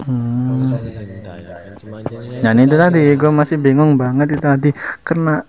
hmm. 0.06 0.68
ya 0.68 1.98
aja 2.02 2.16
ya. 2.18 2.50
Nah 2.52 2.62
itu 2.62 2.76
tadi 2.78 3.02
gue 3.14 3.30
masih 3.30 3.56
bingung 3.58 3.94
banget 3.98 4.34
itu 4.36 4.42
tadi. 4.42 4.70
Karena 5.06 5.42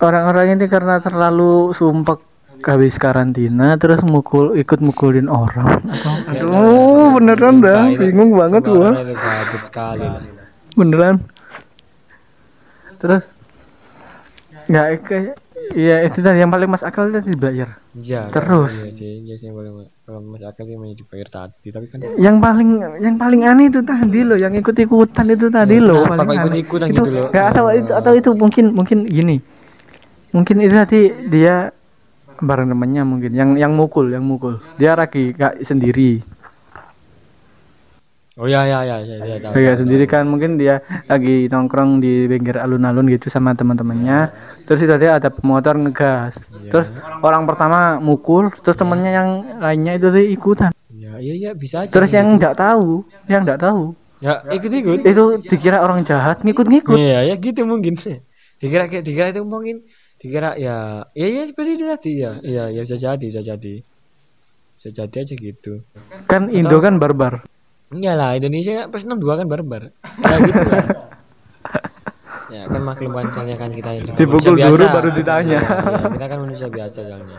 orang-orang 0.00 0.56
ini 0.58 0.66
karena 0.68 1.00
terlalu 1.00 1.72
sumpek 1.72 2.20
habis 2.64 2.96
karantina 2.96 3.76
terus 3.76 4.00
mukul 4.00 4.56
ikut 4.56 4.80
mukulin 4.80 5.28
orang. 5.28 5.84
Atau 5.84 6.12
aduh 6.32 7.12
beneran 7.20 7.60
dah 7.60 7.92
bingung 7.92 8.32
banget 8.32 8.62
gua. 8.64 8.90
beneran. 10.74 11.20
Terus? 12.98 13.24
Nggak 14.64 14.86
kayak 15.04 15.36
ya 15.72 15.96
itu 16.02 16.18
tadi 16.18 16.38
yang 16.38 16.48
paling 16.48 16.68
mas 16.68 16.82
akal 16.82 17.08
tadi 17.08 17.32
dibayar 17.32 17.80
iya 17.94 18.28
Terus? 18.28 18.84
iya 18.84 18.92
sih 18.92 19.12
iya 19.22 19.34
sih 19.34 19.46
yang 19.48 19.56
paling 19.56 19.72
kalau 20.04 20.20
masuk 20.20 20.46
akal 20.46 20.64
sih 20.64 20.76
dibayar 20.94 21.28
tadi 21.30 21.68
tapi 21.70 21.86
kan 21.88 21.98
yang 22.20 22.36
paling 22.38 22.68
yang 23.00 23.16
paling 23.16 23.40
aneh 23.42 23.66
itu 23.68 23.80
tadi 23.80 24.20
loh 24.20 24.36
yang 24.36 24.52
ikut 24.52 24.76
ikutan 24.76 25.26
itu 25.28 25.46
tadi 25.48 25.76
Ya, 25.76 25.86
loh 25.86 26.04
paling 26.04 26.20
kok 26.20 26.34
aneh. 26.36 26.42
ikut-ikutan 26.60 26.86
itu 26.90 27.00
gitu 27.00 27.10
loh? 27.10 27.26
nggak 27.32 27.44
atau 27.50 27.64
itu 27.70 27.92
atau 27.92 28.12
itu 28.12 28.30
mungkin 28.34 28.64
mungkin 28.70 28.98
gini. 29.06 29.36
Mungkin 30.30 30.56
itu 30.60 30.74
tadi 30.74 31.00
dia 31.30 31.70
bareng 32.36 32.66
temennya 32.66 33.06
mungkin 33.06 33.30
yang 33.30 33.54
yang 33.54 33.72
mukul 33.72 34.10
yang 34.10 34.26
mukul. 34.26 34.58
Dia 34.76 34.98
lagi 34.98 35.30
gak 35.30 35.62
sendiri 35.62 36.18
oh 38.34 38.50
ya 38.50 38.66
ya 38.66 38.82
ya 38.82 38.96
ya, 38.98 39.16
ya, 39.22 39.36
tahu, 39.38 39.52
Kayak 39.54 39.74
tahu, 39.74 39.80
sendiri 39.86 40.04
kan 40.10 40.26
mungkin 40.26 40.58
dia 40.58 40.82
lagi 41.06 41.46
nongkrong 41.46 42.02
di 42.02 42.26
pinggir 42.26 42.58
alun-alun 42.58 43.06
gitu 43.06 43.30
sama 43.30 43.54
teman-temannya 43.54 44.34
terus 44.66 44.82
itu 44.82 44.90
tadi 44.90 45.06
ada 45.06 45.30
pemotor 45.30 45.78
ngegas 45.78 46.50
terus 46.66 46.90
orang 47.22 47.46
pertama 47.46 48.02
mukul 48.02 48.50
terus 48.50 48.74
temennya 48.74 49.12
yang 49.14 49.30
lainnya 49.62 49.94
itu 49.94 50.10
tadi 50.10 50.26
ikutan 50.34 50.70
tahu. 50.74 50.98
ya 50.98 51.12
iya 51.22 51.34
iya 51.38 51.50
bisa 51.54 51.86
aja 51.86 51.94
terus 51.94 52.10
gitu. 52.10 52.18
yang 52.18 52.28
nggak 52.34 52.54
tahu 52.58 53.06
yang 53.30 53.40
nggak 53.46 53.60
tahu 53.62 53.94
ya 54.18 54.34
ikut 54.50 54.70
ikut 54.72 54.98
itu 55.06 55.24
dikira 55.46 55.78
orang 55.84 56.02
jahat 56.02 56.40
ngikut-ngikut 56.42 56.96
Iya, 56.96 57.28
ya 57.28 57.34
gitu 57.36 57.68
mungkin. 57.68 57.92
Dikira 58.56 58.88
kayak 58.88 59.04
dikira 59.04 59.28
itu 59.34 59.44
mungkin 59.44 59.84
dikira 60.16 60.56
ya 60.56 61.04
ya 61.12 61.26
ya 61.28 61.42
seperti 61.44 61.70
itu 61.76 61.84
tadi 61.84 62.10
ya. 62.24 62.32
Iya, 62.40 62.64
ya 62.72 62.80
bisa 62.88 62.96
jadi, 62.96 63.24
bisa 63.28 63.42
jadi. 63.44 63.74
Bisa 64.80 64.88
jadi 64.96 65.16
aja 65.20 65.34
gitu. 65.36 65.72
kan 66.24 66.48
Indo 66.48 66.80
kan 66.80 66.96
barbar 66.96 67.44
Enggak 67.92 68.14
lah, 68.16 68.30
Indonesia 68.36 68.88
plus 68.88 69.04
62 69.04 69.40
kan 69.44 69.46
barbar. 69.48 69.82
Ya 70.22 70.36
gitu 70.40 70.62
lah. 70.64 70.84
ya 72.54 72.62
kan 72.70 72.82
maklum 72.86 73.12
kan 73.12 73.26
soalnya 73.34 73.56
kan 73.58 73.70
kita 73.72 73.90
juga 73.98 74.16
Dipukul 74.16 74.54
dulu 74.56 74.84
baru 74.88 75.08
ditanya. 75.12 75.58
Iya, 75.60 76.12
kita 76.12 76.26
kan 76.28 76.38
manusia 76.44 76.68
biasa 76.70 76.98
soalnya. 77.04 77.38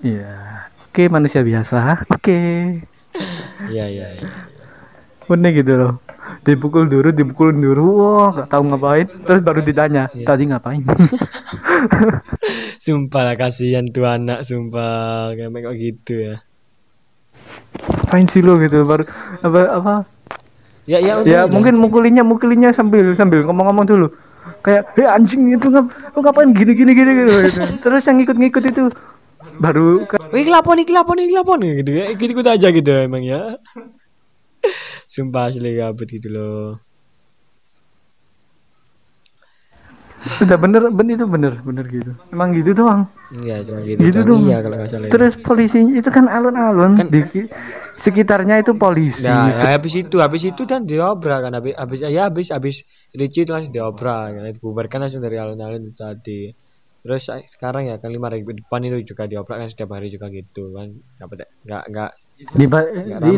Iya. 0.00 0.34
Oke, 0.90 1.06
manusia 1.06 1.40
biasa. 1.46 2.02
Oke. 2.10 2.40
Iya, 3.70 3.84
iya, 3.86 4.06
iya. 4.16 4.28
Unik 5.30 5.52
gitu 5.62 5.72
loh. 5.78 5.92
Dipukul 6.42 6.90
dulu, 6.90 7.14
dipukul 7.14 7.54
dulu. 7.54 7.84
Wah, 8.02 8.30
gak 8.42 8.50
tahu 8.50 8.62
ngapain. 8.74 9.06
Terus 9.06 9.40
baru 9.44 9.60
ditanya, 9.62 10.10
tadi 10.26 10.50
ngapain? 10.50 10.82
Sumpah 12.84 13.22
lah 13.22 13.36
kasihan 13.38 13.86
tuh 13.92 14.08
anak, 14.08 14.42
sumpah. 14.42 15.36
Kayak 15.38 15.78
gitu 15.78 16.14
ya. 16.32 16.34
Ngapain 17.78 18.26
sih 18.26 18.42
lo 18.42 18.58
gitu 18.58 18.82
baru 18.84 19.04
apa 19.46 19.60
apa 19.78 19.94
Ya, 20.88 20.98
ya, 20.98 21.22
ya 21.22 21.46
udah. 21.46 21.54
mungkin 21.54 21.78
mukulinnya 21.78 22.26
mukulinnya 22.26 22.74
sambil 22.74 23.14
sambil 23.14 23.46
ngomong-ngomong 23.46 23.86
dulu 23.86 24.06
kayak 24.64 24.90
hei 24.98 25.06
anjing 25.06 25.54
itu 25.54 25.70
ngap 25.70 25.86
lu 25.86 26.18
ngapain 26.18 26.50
gini 26.50 26.72
gini 26.74 26.92
gini 26.98 27.10
gitu, 27.14 27.32
gitu. 27.46 27.60
terus 27.78 28.02
yang 28.10 28.18
ngikut-ngikut 28.18 28.64
itu 28.74 28.84
baru 29.60 30.02
Wih, 30.34 30.42
kelapon 30.46 30.78
nih, 30.78 30.86
kelapon 30.86 31.14
nih, 31.18 31.26
kelapon 31.30 31.58
gitu 31.62 31.90
ya. 31.90 32.04
Ikut-ikut 32.10 32.46
aja 32.46 32.66
gitu 32.70 32.90
emang 32.90 33.22
ya. 33.26 33.58
Sumpah 35.10 35.50
asli 35.50 35.74
gabut 35.74 36.06
gitu 36.06 36.30
loh. 36.30 36.78
Udah 40.20 40.58
bener 40.60 40.82
bener 40.92 41.12
itu 41.16 41.24
bener 41.24 41.52
bener 41.64 41.84
gitu. 41.88 42.12
Emang 42.28 42.52
gitu 42.52 42.76
doang. 42.76 43.08
Iya, 43.32 43.64
cuma 43.64 43.80
gitu. 43.86 44.00
gitu 44.04 44.20
doang. 44.20 44.28
doang. 44.28 44.42
Iya, 44.44 44.58
kalau 44.60 44.76
nggak 44.76 44.90
salah. 44.92 45.08
terus 45.08 45.34
polisi 45.40 45.78
itu 45.80 46.10
kan 46.12 46.24
alun-alun. 46.28 46.92
Di 47.08 47.20
sekitarnya 47.96 48.60
itu 48.60 48.76
polisi. 48.76 49.24
Nah, 49.24 49.48
ya, 49.48 49.76
habis 49.80 49.94
itu, 49.96 50.16
habis 50.20 50.42
itu 50.44 50.62
kan 50.68 50.84
diobrak 50.84 51.48
kan, 51.48 51.52
habis, 51.56 51.72
habis 51.76 51.98
ya 52.04 52.28
habis, 52.28 52.48
habis 52.52 52.76
Ricci 53.16 53.48
itu 53.48 53.50
langsung 53.50 53.72
diobrak, 53.72 54.36
kan, 54.36 54.42
dibubarkan 54.52 54.98
langsung 55.08 55.24
dari 55.24 55.36
alun-alun 55.40 55.88
itu 55.88 55.96
tadi. 55.96 56.52
Terus 57.00 57.32
sekarang 57.56 57.88
ya 57.88 57.96
kan 57.96 58.12
lima 58.12 58.28
ribu 58.28 58.52
depan 58.52 58.84
itu 58.84 59.00
juga 59.08 59.24
diobrak 59.24 59.56
kan 59.64 59.68
setiap 59.72 59.96
hari 59.96 60.12
juga 60.12 60.28
gitu 60.28 60.76
kan, 60.76 60.92
nggak 60.92 61.28
pada, 61.32 61.44
nggak 61.64 61.84
nggak. 61.96 62.10
di, 62.60 62.66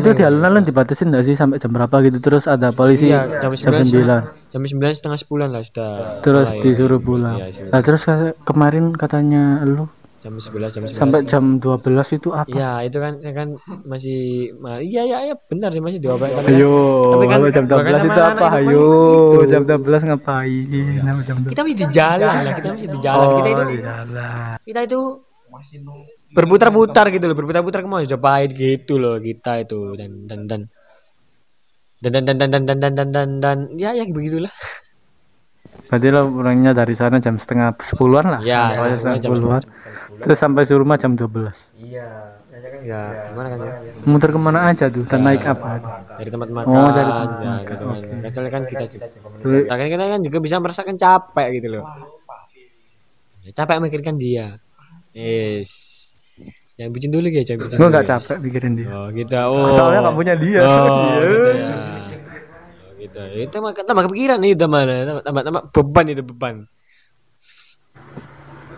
itu 0.03 0.09
di 0.15 0.23
alun-alun 0.23 0.67
dibatasin 0.67 1.07
nggak 1.11 1.23
sih? 1.23 1.35
Sampai 1.39 1.63
jam 1.63 1.71
berapa 1.71 1.95
gitu? 2.03 2.19
Terus 2.19 2.43
ada 2.47 2.75
polisi 2.75 3.07
Iya, 3.07 3.39
jam 3.39 3.55
sembilan 3.55 4.42
jam 4.53 4.61
sembilan 4.61 4.93
setengah 4.93 5.17
sepuluhan 5.17 5.49
lah 5.49 5.61
sudah. 5.61 6.21
terus 6.21 6.47
mulai. 6.47 6.61
disuruh 6.61 7.01
pulang 7.01 7.35
Iya, 7.35 7.47
suruh. 7.51 7.71
nah, 7.73 7.81
terus 7.81 8.01
kemarin 8.43 8.93
katanya 8.93 9.43
lu 9.63 9.89
jam 10.21 10.37
sebelas, 10.37 10.71
jam 10.71 10.85
sebelas. 10.85 10.95
sampai 10.95 11.19
jam 11.25 11.43
12 11.57 11.83
itu 12.13 12.29
apa 12.31 12.47
Iya, 12.47 12.71
itu 12.85 12.97
kan 12.97 13.13
saya 13.17 13.33
kan 13.33 13.47
masih 13.83 14.19
ma- 14.55 14.79
iya 14.79 15.01
iya 15.03 15.17
iya 15.27 15.35
benar 15.43 15.67
sih 15.67 15.81
masih 15.81 15.99
kan- 15.99 16.21
Ayo, 16.47 16.75
tapi 17.09 17.25
kan 17.25 17.35
kalau 17.35 17.49
jam 17.49 17.65
12 17.65 17.81
sama 17.91 18.07
itu 18.07 18.21
apa? 18.23 18.47
Ayo, 18.55 18.87
gitu. 19.35 19.51
jam 19.51 19.61
12 19.65 20.01
ngapain? 20.05 21.01
Nama 21.01 21.21
jam 21.23 21.35
12. 21.39 21.49
kita 21.49 21.61
masih 21.61 21.75
di 21.75 21.87
jalan 21.89 22.29
lah, 22.39 22.53
kita 22.55 22.67
masih 22.71 22.87
di 22.87 22.99
jalan. 23.01 23.27
kita 23.35 23.49
itu 23.49 23.59
Oh, 23.59 23.69
iyalah. 23.73 24.55
kita 24.63 24.79
itu 24.85 25.01
berputar-putar 26.31 27.05
gitu 27.09 27.25
loh 27.25 27.35
berputar-putar 27.35 27.79
ke 27.81 27.89
Majapahit 27.89 28.51
gitu 28.53 28.97
loh 28.97 29.19
kita 29.19 29.61
itu 29.61 29.93
dan 29.93 30.25
dan 30.25 30.39
dan 30.49 30.61
dan 32.03 32.11
dan 32.19 32.23
dan 32.27 32.37
dan 32.37 32.49
dan 32.51 32.63
dan 32.65 32.77
dan 32.79 32.91
dan 32.93 33.09
dan 33.15 33.29
dan 33.39 33.57
ya 33.79 33.95
ya 33.95 34.03
begitulah 34.05 34.51
Berarti 35.87 36.09
lo 36.09 36.25
pulangnya 36.27 36.71
dari 36.73 36.93
sana 36.97 37.21
jam 37.21 37.37
setengah 37.37 37.77
sepuluhan 37.77 38.25
lah. 38.25 38.41
Ya, 38.41 38.73
ya, 38.73 38.97
setengah 38.97 39.19
jam 39.21 39.29
sepuluhan. 39.31 39.61
Terus 40.19 40.37
sampai 40.37 40.65
di 40.65 40.73
rumah 40.73 40.97
jam 40.97 41.13
12. 41.13 41.53
iya 41.77 42.09
ya 42.83 43.01
gimana 43.31 43.47
kan 43.47 43.59
ya 43.63 43.71
Muter 44.03 44.29
ke 44.33 44.39
mana 44.41 44.59
aja 44.67 44.91
tuh? 44.91 45.07
Dan 45.07 45.23
naik 45.23 45.45
apa? 45.45 45.79
dari 46.13 46.29
tempat 46.29 46.49
makan 46.51 46.67
Oh, 46.67 46.89
dari 46.91 47.07
tempat 47.07 47.29
ya 47.31 47.47
makan, 47.47 47.63
gitu 47.63 47.83
kan 47.87 48.19
kecuali 48.21 48.49
kan 48.51 48.61
kita 48.67 48.83
juga 48.85 49.07
kita 49.63 49.73
kan 49.73 49.87
kita 49.87 50.03
kan 50.03 50.19
juga 50.21 50.37
bisa 50.43 50.55
merasakan 50.59 50.95
capek 50.95 51.47
gitu 51.57 51.67
loh 51.71 51.83
ya, 53.41 53.51
capek 53.55 53.77
mikirkan 53.79 54.15
dia 54.17 54.59
yes 55.11 55.71
jangan 56.75 56.91
bucin 56.91 57.09
dulu 57.09 57.27
ya 57.29 57.41
jangan 57.41 57.59
bucin 57.65 57.77
Gue 57.77 57.89
guys. 57.89 58.07
capek 58.07 58.37
mikirin 58.41 58.73
dia. 58.75 58.87
oh 58.89 59.07
gitu 59.09 59.37
oh 59.37 59.69
Soalnya 59.69 59.99
nggak 60.03 60.17
punya 60.17 60.35
dia. 60.35 60.61
Oh, 60.61 60.73
Iya. 61.17 61.21
gitu 61.23 61.49
ya. 61.55 61.73
Itu 63.37 63.57
mah 63.61 63.71
tambah 63.77 64.09
kepikiran 64.09 64.39
nih 64.41 64.53
tambah 64.57 64.81
tambah 64.85 65.23
tambah, 65.23 65.41
tambah 65.45 65.63
beban 65.71 66.05
itu 66.09 66.23
beban. 66.25 66.55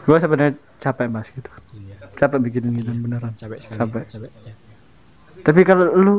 Gue 0.06 0.17
sebenarnya 0.21 0.54
capek 0.78 1.08
mas 1.10 1.28
gitu. 1.34 1.50
Capek 2.15 2.39
bikin 2.43 2.69
gitu 2.78 2.91
beneran. 2.93 3.34
Capek 3.36 3.58
sekali. 3.58 3.80
Capek. 3.82 4.04
Capek. 4.12 4.32
Ya. 4.45 4.54
Tapi 5.41 5.62
kalau 5.65 5.93
lu, 5.93 6.15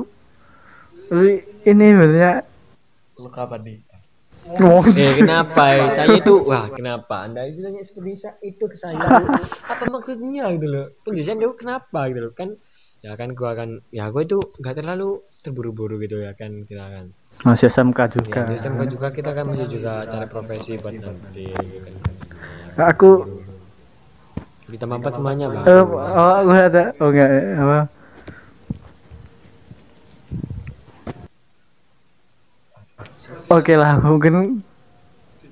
lu 1.11 1.25
ini 1.67 1.87
sebenarnya 1.95 2.45
Lu 3.17 3.33
kapan 3.33 3.61
nih? 3.65 3.77
Oh, 4.63 4.83
Eh 4.95 5.13
kenapa? 5.19 5.63
ya? 5.75 5.91
Saya 5.91 6.23
itu 6.23 6.39
wah 6.47 6.71
kenapa? 6.71 7.27
Anda 7.27 7.51
itu 7.51 7.65
nanya 7.65 7.83
seperti 7.83 8.15
itu 8.47 8.65
ke 8.71 8.77
saya. 8.79 9.27
Apa 9.67 9.91
maksudnya 9.91 10.55
gitu 10.55 10.67
loh? 10.71 10.87
Penjelasan 11.03 11.43
itu 11.43 11.51
kenapa 11.59 12.07
gitu 12.13 12.31
loh? 12.31 12.33
Kan 12.37 12.55
ya 13.03 13.19
kan 13.19 13.35
gua 13.35 13.59
kan 13.59 13.83
ya 13.91 14.07
gua 14.15 14.23
itu 14.23 14.39
nggak 14.39 14.75
terlalu 14.83 15.23
terburu-buru 15.43 15.99
gitu 15.99 16.23
ya 16.23 16.37
kan 16.39 16.63
kita 16.63 16.85
kan. 16.87 17.07
Masih 17.43 17.69
SMK 17.69 17.99
Ya, 17.99 18.07
juga. 18.09 18.41
di 18.49 18.57
SMK 18.57 18.81
juga 18.89 19.07
kita 19.13 19.31
kan 19.33 19.45
masih 19.45 19.67
juga 19.69 19.93
cari 20.05 20.27
profesi 20.27 20.73
buat 20.79 20.95
nanti 20.95 21.45
gitu 21.51 21.79
kan. 21.85 21.93
Aku 22.89 23.11
Ditambah 24.67 24.99
empat 24.99 25.13
semuanya, 25.15 25.47
Bang. 25.47 25.63
Eh, 25.63 25.79
oh, 25.79 26.39
gue 26.43 26.59
ada, 26.59 26.85
oh 26.99 27.15
enggak, 27.15 27.31
apa? 27.55 27.81
Oke 33.47 33.79
lah, 33.79 34.03
mungkin 34.03 34.59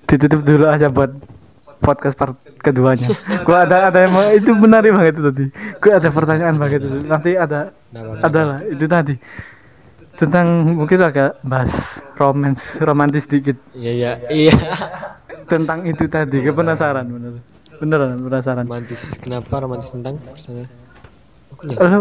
ditutup 0.04 0.42
dulu 0.42 0.66
aja 0.66 0.90
buat 0.90 1.14
podcast 1.78 2.18
part 2.18 2.34
keduanya. 2.58 3.12
gua 3.46 3.62
ada 3.62 3.86
ada 3.86 3.98
yang 4.02 4.12
mau- 4.12 4.34
itu 4.34 4.50
menarik 4.50 4.90
banget 4.90 5.14
itu 5.14 5.22
tadi. 5.22 5.46
Gua 5.78 5.92
ada 6.02 6.08
pertanyaan 6.10 6.56
banget 6.58 6.80
itu. 6.82 6.98
Nanti 7.06 7.30
ada 7.38 7.70
ada 8.18 8.40
lah 8.42 8.58
itu 8.66 8.84
tadi 8.90 9.14
tentang 10.24 10.46
mungkin 10.74 10.98
agak 11.00 11.36
bahas 11.44 12.00
romance 12.16 12.80
romantis 12.80 13.28
dikit 13.28 13.56
Iya 13.76 13.92
iya 13.92 14.10
iya. 14.32 14.54
tentang 15.44 15.84
itu 15.84 16.08
tadi. 16.08 16.40
Gue 16.40 16.54
penasaran 16.54 17.04
bener. 17.04 17.32
Beneran 17.76 18.16
penasaran. 18.18 18.64
romantis 18.64 19.12
kenapa 19.20 19.54
romantis 19.60 19.90
tentang 19.92 20.16
nih. 20.16 20.68
Lalu 21.76 22.00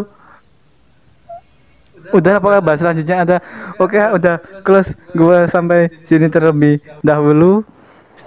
udah 2.12 2.34
apa 2.36 2.60
bahas 2.60 2.84
selanjutnya 2.84 3.18
ada 3.24 3.38
oke 3.80 3.96
udah 3.96 4.36
close 4.62 4.92
gua 5.16 5.48
sampai 5.48 5.88
sini 6.04 6.28
terlebih 6.28 6.84
dahulu 7.00 7.64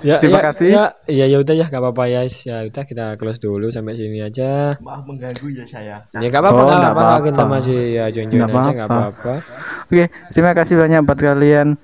ya, 0.00 0.16
terima 0.16 0.40
ya, 0.40 0.44
kasih. 0.48 0.66
ya 0.72 0.84
ya 1.04 1.24
ya 1.28 1.36
udah 1.38 1.54
ya 1.54 1.66
gak 1.68 1.82
apa-apa 1.84 2.08
ya 2.08 2.20
ya 2.24 2.64
udah 2.64 2.82
kita 2.88 3.04
close 3.20 3.36
dulu 3.36 3.68
sampai 3.68 3.92
sini 3.94 4.24
aja 4.24 4.80
Maaf 4.80 5.04
mengganggu 5.04 5.46
ya 5.52 5.64
saya. 5.68 5.96
ya 6.08 6.26
gak 6.26 6.40
apa-apa 6.40 6.56
Oh, 6.56 6.66
gak 6.66 6.78
apa-apa 6.80 7.04
apa-apa. 7.20 7.26
kita 7.28 7.42
masih 7.44 7.80
ya 7.92 8.04
join 8.08 8.28
join 8.32 8.40
Nggak 8.48 8.56
aja 8.64 8.70
gak 8.72 8.88
apa-apa. 8.88 9.32
Oke 9.86 10.04
terima 10.34 10.52
kasih 10.52 10.74
banyak 10.76 11.00
buat 11.06 11.18
kalian. 11.18 11.78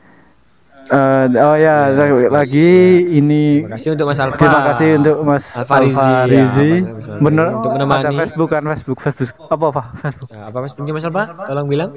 Eh, 0.82 1.26
oh 1.38 1.54
ya 1.54 1.94
lagi 2.26 2.70
ini 3.06 3.62
terima 3.62 3.78
kasih 3.78 3.94
untuk 3.94 4.06
Mas 4.10 4.18
Alfa. 4.18 4.34
terima 4.34 4.60
kasih 4.66 4.88
untuk 4.98 5.16
Mas 5.22 5.46
Alfarizi, 5.54 5.94
Alfa 5.94 6.10
ya, 6.10 6.22
Rizi. 6.26 6.70
Alfarizi. 6.82 7.22
bener. 7.22 7.46
Untuk 7.54 7.70
ada 7.70 7.84
menemani. 7.86 8.16
Facebook 8.18 8.48
kan 8.50 8.62
Facebook 8.66 8.98
Facebook. 8.98 9.46
Apa 9.46 9.64
apa 9.70 9.82
Facebook. 10.02 10.28
Ya, 10.34 10.40
apa 10.50 10.58
Mas? 10.58 10.72
Punya 10.74 10.92
Mas 10.92 11.06
Alfa. 11.06 11.24
Tolong 11.46 11.66
bilang. 11.70 11.90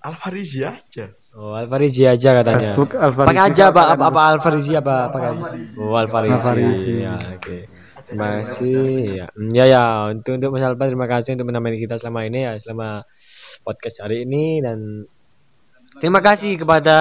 Alfarizi 0.00 0.62
aja. 0.64 1.06
oh 1.34 1.52
Alfarizi 1.58 2.02
aja 2.06 2.30
katanya. 2.40 2.62
Facebook 2.62 2.90
Alfarizi. 2.94 3.30
pakai 3.34 3.44
aja 3.50 3.62
apa 3.68 3.82
apa, 3.92 4.04
apa 4.06 4.20
Alfarizi 4.38 4.72
apa? 4.78 4.96
Pakai 5.10 5.28
aja. 5.34 5.42
Oh 5.82 5.94
Alfarizi, 5.98 6.34
Alfarizi. 6.38 6.92
ya 6.94 7.14
oke. 7.18 7.58
Terima 8.06 8.26
kasih. 8.38 8.94
Ya 9.18 9.26
ya 9.50 9.64
ya. 9.66 9.84
Untuk 10.14 10.38
untuk 10.38 10.50
Mas 10.54 10.62
Alfa 10.62 10.86
terima 10.86 11.10
kasih 11.10 11.34
untuk 11.34 11.50
menemani 11.50 11.76
kita 11.82 11.98
selama 11.98 12.22
ini 12.22 12.46
ya. 12.46 12.54
Selama 12.56 13.02
podcast 13.60 14.00
hari 14.00 14.22
ini 14.22 14.58
dan 14.58 15.04
terima 15.96 16.18
kasih 16.18 16.56
kepada 16.56 16.98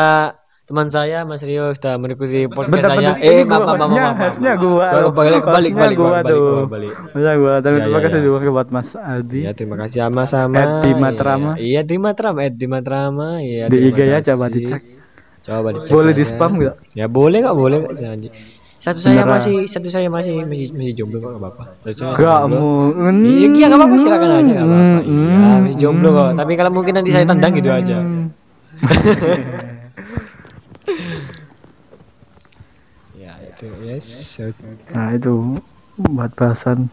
teman 0.64 0.86
saya 0.86 1.24
Mas 1.24 1.41
Rio 1.41 1.72
sudah 1.72 1.97
mengikuti 1.97 2.45
podcast 2.45 2.70
Bentar, 2.70 2.89
saya 2.91 3.10
bentar. 3.12 3.26
eh 3.26 3.41
maaf 3.41 3.57
gua, 3.60 3.66
maaf 3.66 3.80
maaf 3.82 3.89
maaf, 3.89 4.16
hostnya 4.22 4.53
gua. 4.55 4.86
Baru 4.88 5.10
balik 5.12 5.41
balik 5.41 5.74
balik 5.74 5.97
gua 5.97 6.10
balik 6.22 6.30
tuh. 6.30 6.53
Masa 7.12 7.32
gua 7.36 7.53
tapi 7.57 7.76
Ya, 7.76 7.82
terima 7.82 7.97
ya, 7.97 8.03
kasih 8.05 8.18
ya. 8.18 8.24
juga 8.24 8.49
buat 8.51 8.70
Mas 8.70 8.89
Aldi 8.93 9.39
Ya 9.41 9.51
terima 9.51 9.76
kasih 9.76 9.97
sama-sama. 9.99 10.62
Edi 10.62 10.91
Matrama. 10.93 11.51
Iya, 11.55 11.66
iya 11.66 11.82
di 11.82 11.97
Matrama, 11.97 12.39
Edi 12.43 12.66
Matrama. 12.66 13.28
Iya. 13.39 13.66
di 13.66 13.72
terima 13.72 13.89
IG 13.89 13.99
ya 14.05 14.20
coba 14.24 14.45
dicek 14.47 14.82
Coba 15.39 15.70
dicek. 15.72 15.89
boleh 15.89 16.14
di 16.14 16.24
spam 16.24 16.51
nggak 16.55 16.76
Ya 16.93 17.05
boleh 17.07 17.39
kok, 17.41 17.55
boleh 17.55 17.80
Satu 18.80 18.95
saya 18.97 19.21
Beneran. 19.21 19.36
masih 19.36 19.55
satu 19.67 19.88
saya 19.88 20.07
masih 20.07 20.39
masih 20.41 20.71
masih 20.71 20.93
jomblo 20.95 21.19
kok 21.19 21.30
enggak 21.30 21.51
apa-apa. 21.51 21.63
Gak 22.15 22.41
mungkin. 22.47 23.15
Iya, 23.21 23.47
iya 23.51 23.65
enggak 23.67 23.80
apa-apa 23.84 23.95
silakan 23.97 24.30
aja 24.32 24.39
enggak 24.39 24.65
apa-apa. 24.65 25.01
Iya, 25.03 25.36
masih 25.59 25.77
jomblo 25.77 26.09
kok. 26.09 26.30
Tapi 26.34 26.51
kalau 26.55 26.71
mungkin 26.71 26.93
nanti 26.95 27.11
saya 27.11 27.25
tendang 27.27 27.51
gitu 27.53 27.69
aja. 27.69 27.97
Ya, 33.13 33.36
itu 33.43 33.67
yes. 33.84 34.39
Nah 34.89 35.11
itu 35.11 35.59
buat 35.99 36.32
bahasan 36.34 36.88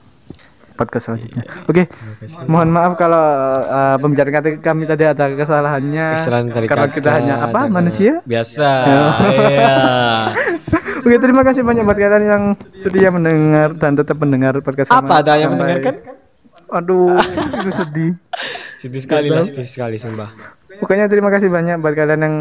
podcast 0.76 1.08
selanjutnya. 1.08 1.46
Oke, 1.64 1.88
mohon 2.44 2.68
maaf 2.68 2.98
kalau 2.98 3.16
uh, 3.62 3.96
pembicaraan 3.96 4.34
kata 4.34 4.48
kami 4.60 4.84
tadi 4.84 5.08
ada 5.08 5.32
kesalahannya 5.32 6.20
Kesalahan 6.20 6.52
dari 6.52 6.66
karena 6.68 6.84
kata 6.84 6.92
kita 6.92 7.10
hanya 7.14 7.34
apa 7.48 7.70
manusia. 7.70 8.20
biasa 8.26 8.68
iya 9.32 9.78
Oke, 11.06 11.22
terima 11.22 11.46
kasih 11.46 11.62
banyak 11.62 11.86
buat 11.86 11.94
kalian 11.94 12.24
yang 12.26 12.42
setia 12.82 13.14
mendengar 13.14 13.78
dan 13.78 13.94
tetap 13.94 14.18
mendengar 14.18 14.58
podcast 14.58 14.90
apa 14.90 15.22
ada 15.22 15.38
yang 15.38 15.54
mendengarkan 15.54 16.02
Aduh, 16.66 17.14
itu 17.62 17.70
sedih. 17.70 18.12
sedih 18.82 19.00
sekali 19.06 19.30
lah 19.30 19.46
sedih 19.46 19.70
sekali 19.70 20.02
sumpah 20.02 20.34
Pokoknya 20.82 21.06
terima 21.06 21.30
kasih 21.30 21.46
banyak 21.46 21.78
buat 21.78 21.94
kalian 21.94 22.20
yang 22.26 22.36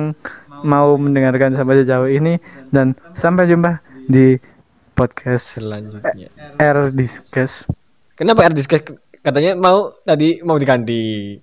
mau 0.66 0.98
mendengarkan 0.98 1.54
sampai 1.54 1.86
sejauh 1.86 2.10
ini 2.10 2.42
dan 2.74 2.98
sampai 3.14 3.46
jumpa 3.46 3.86
di 4.10 4.42
podcast 4.98 5.62
selanjutnya 5.62 6.34
R 6.58 6.90
Discuss. 6.90 7.70
kenapa 8.18 8.50
air 8.50 8.54
discuss 8.58 8.82
katanya 9.22 9.54
mau 9.54 9.94
tadi 10.02 10.42
mau 10.42 10.58
diganti 10.58 11.38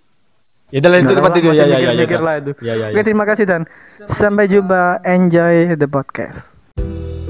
ya 0.74 0.82
udah 0.82 0.90
lah, 0.90 0.98
itu 1.04 1.12
tempat 1.14 1.32
itu 1.38 1.48
lah, 1.48 1.54
ya 1.54 1.62
masih 1.62 1.62
ya 1.62 1.66
ya 1.68 1.70
ya 1.70 1.78
mikir-mikir 1.92 2.20
lah 2.24 2.34
itu. 2.40 2.52
ya 2.64 2.72
ya 2.80 2.86
Oke, 2.90 3.00
terima 3.04 3.24
kasih 3.28 3.44
dan 3.44 3.60
sampai 4.08 4.48
jumpa. 4.48 5.04
Enjoy 5.04 5.76
the 5.76 5.84
podcast. 5.84 6.51
Thank 6.76 6.86
you 6.86 7.21